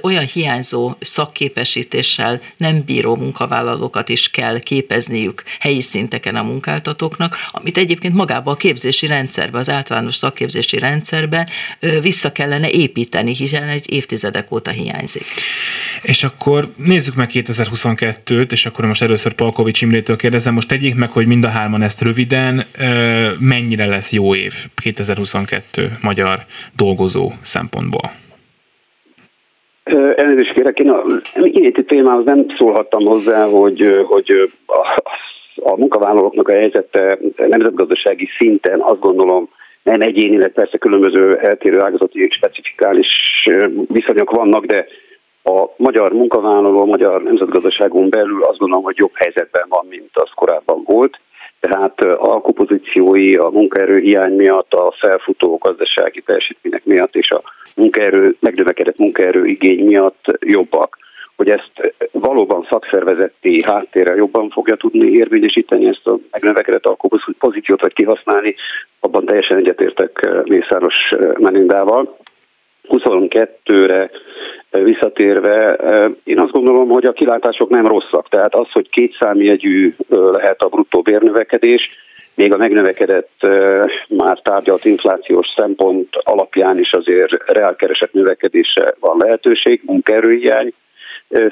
[0.00, 8.14] olyan hiányzó szakképesítéssel nem bíró munkavállalókat is kell képezniük helyi szinteken a munkáltatóknak, amit egyébként
[8.14, 11.48] magába a képzési rendszerbe, az általános szakképzési rendszerbe
[12.10, 15.24] vissza kellene építeni, hiszen egy évtizedek óta hiányzik.
[16.02, 21.10] És akkor nézzük meg 2022-t, és akkor most először Palkovics Imrétől kérdezem, most tegyék meg,
[21.10, 22.62] hogy mind a hárman ezt röviden,
[23.38, 24.52] mennyire lesz jó év
[24.82, 26.38] 2022 magyar
[26.76, 28.06] dolgozó szempontból?
[30.16, 31.02] Elnézést kérek, én a
[31.42, 35.02] iménti témához nem szólhattam hozzá, hogy, hogy a,
[35.54, 39.48] a munkavállalóknak a helyzete nemzetgazdasági szinten azt gondolom
[39.82, 43.08] nem egyénileg, persze különböző eltérő ágazati specifikális
[43.86, 44.86] viszonyok vannak, de
[45.42, 50.30] a magyar munkavállaló, a magyar nemzetgazdaságon belül azt gondolom, hogy jobb helyzetben van, mint az
[50.34, 51.20] korábban volt.
[51.60, 57.42] Tehát a kompozíciói a munkaerő hiány miatt, a felfutó gazdasági teljesítmények miatt és a
[57.76, 60.98] munkaerő, megnövekedett munkaerő igény miatt jobbak
[61.40, 66.96] hogy ezt valóban szakszervezeti háttérrel jobban fogja tudni érvényesíteni ezt a megnövekedett
[67.38, 68.54] pozíciót, vagy kihasználni,
[69.00, 70.94] abban teljesen egyetértek Mészáros
[71.38, 72.16] Menindával.
[72.88, 74.10] 22-re
[74.70, 75.78] visszatérve,
[76.24, 78.28] én azt gondolom, hogy a kilátások nem rosszak.
[78.28, 81.90] Tehát az, hogy két számjegyű lehet a bruttó bérnövekedés,
[82.34, 83.46] még a megnövekedett,
[84.08, 90.72] már tárgyalt inflációs szempont alapján is azért reálkeresett növekedése van lehetőség, munkaerőhiány,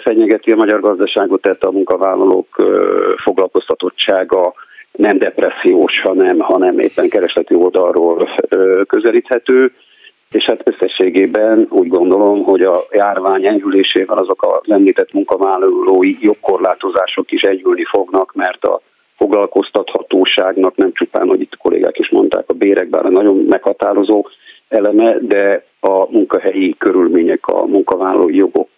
[0.02, 2.56] fenyegeti a magyar gazdaságot, tehát a munkavállalók
[3.24, 4.54] foglalkoztatottsága
[4.92, 8.28] nem depressziós, hanem, hanem éppen keresleti oldalról
[8.86, 9.72] közelíthető,
[10.30, 17.40] és hát összességében úgy gondolom, hogy a járvány enyhülésével azok a említett munkavállalói jogkorlátozások is
[17.40, 18.80] enyhülni fognak, mert a
[19.16, 24.26] foglalkoztathatóságnak nem csupán, hogy itt kollégák is mondták, a bérek, bár nagyon meghatározó
[24.68, 28.68] eleme, de a munkahelyi körülmények, a munkavállalói jogok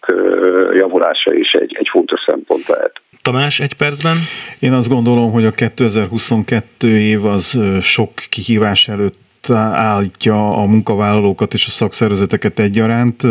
[0.73, 3.01] javulása is egy, egy fontos szempont lehet.
[3.21, 4.15] Tamás, egy percben?
[4.59, 9.17] Én azt gondolom, hogy a 2022 év az sok kihívás előtt
[9.49, 13.27] állítja a munkavállalókat és a szakszervezeteket egyaránt.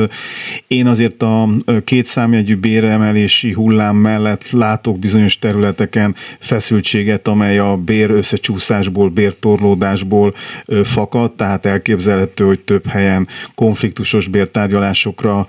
[0.66, 1.48] Én azért a
[1.84, 10.34] két számjegyű béremelési hullám mellett látok bizonyos területeken feszültséget, amely a bér összecsúszásból, bértorlódásból
[10.82, 15.46] fakad, tehát elképzelhető, hogy több helyen konfliktusos bértárgyalásokra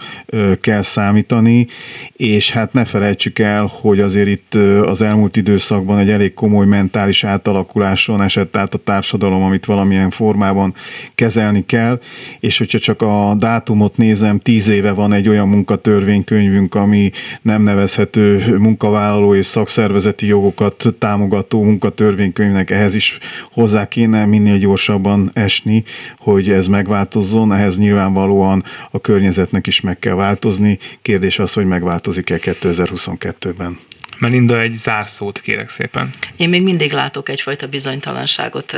[0.61, 1.67] kell számítani,
[2.13, 7.23] és hát ne felejtsük el, hogy azért itt az elmúlt időszakban egy elég komoly mentális
[7.23, 10.73] átalakuláson esett át a társadalom, amit valamilyen formában formában
[11.15, 11.99] kezelni kell,
[12.39, 18.57] és hogyha csak a dátumot nézem, tíz éve van egy olyan munkatörvénykönyvünk, ami nem nevezhető
[18.57, 23.17] munkavállaló és szakszervezeti jogokat támogató munkatörvénykönyvnek, ehhez is
[23.51, 25.83] hozzá kéne minél gyorsabban esni,
[26.17, 30.77] hogy ez megváltozzon, ehhez nyilvánvalóan a környezetnek is meg kell változni.
[31.01, 33.77] Kérdés az, hogy megváltozik-e 2022-ben.
[34.21, 36.09] Melinda, egy zárszót kérek szépen.
[36.35, 38.71] Én még mindig látok egyfajta bizonytalanságot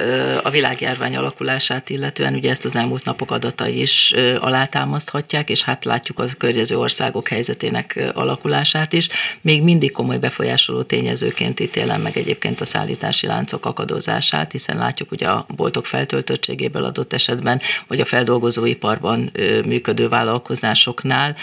[0.44, 6.20] a világjárvány alakulását illetően, ugye ezt az elmúlt napok adatai is alátámaszthatják, és hát látjuk
[6.20, 9.08] az környező országok helyzetének alakulását is.
[9.42, 15.28] Még mindig komoly befolyásoló tényezőként ítélem meg egyébként a szállítási láncok akadozását, hiszen látjuk ugye
[15.28, 19.32] a boltok feltöltöttségéből adott esetben, vagy a feldolgozóiparban
[19.66, 21.36] működő vállalkozásoknál.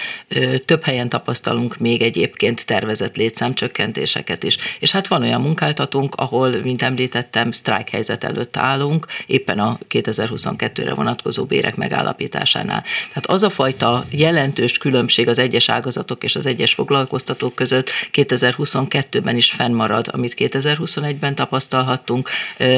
[0.64, 4.56] Több helyen tapasztalunk még egyébként tervezett létszámcsökkentést, csökkentéseket is.
[4.78, 10.94] És hát van olyan munkáltatónk, ahol, mint említettem, sztrájk helyzet előtt állunk, éppen a 2022-re
[10.94, 12.82] vonatkozó bérek megállapításánál.
[13.08, 19.36] Tehát az a fajta jelentős különbség az egyes ágazatok és az egyes foglalkoztatók között 2022-ben
[19.36, 22.28] is fennmarad, amit 2021-ben tapasztalhattunk.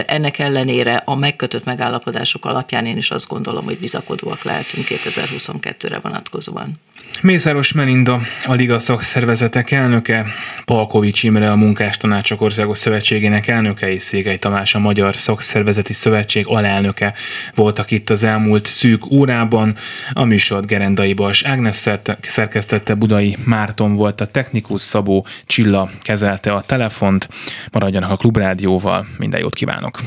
[0.07, 6.81] Ennek ellenére a megkötött megállapodások alapján én is azt gondolom, hogy bizakodóak lehetünk 2022-re vonatkozóan.
[7.21, 10.27] Mészáros Melinda, a Liga szakszervezetek elnöke,
[10.65, 17.15] Palkovics Imre, a Munkástanácsok Országos Szövetségének elnöke és Székely Tamás, a Magyar Szakszervezeti Szövetség alelnöke
[17.55, 19.75] voltak itt az elmúlt szűk órában.
[20.13, 21.89] A műsort Gerendai Bas Ágnes
[22.21, 27.29] szerkesztette, Budai Márton volt a technikus, Szabó Csilla kezelte a telefont.
[27.73, 29.99] Maradjanak a Klubrádióval, minden jót kívánok!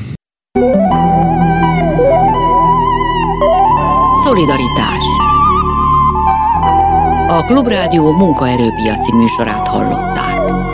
[4.22, 5.15] Szolidaritás
[7.28, 10.65] a Klubrádió munkaerőpiaci műsorát hallották.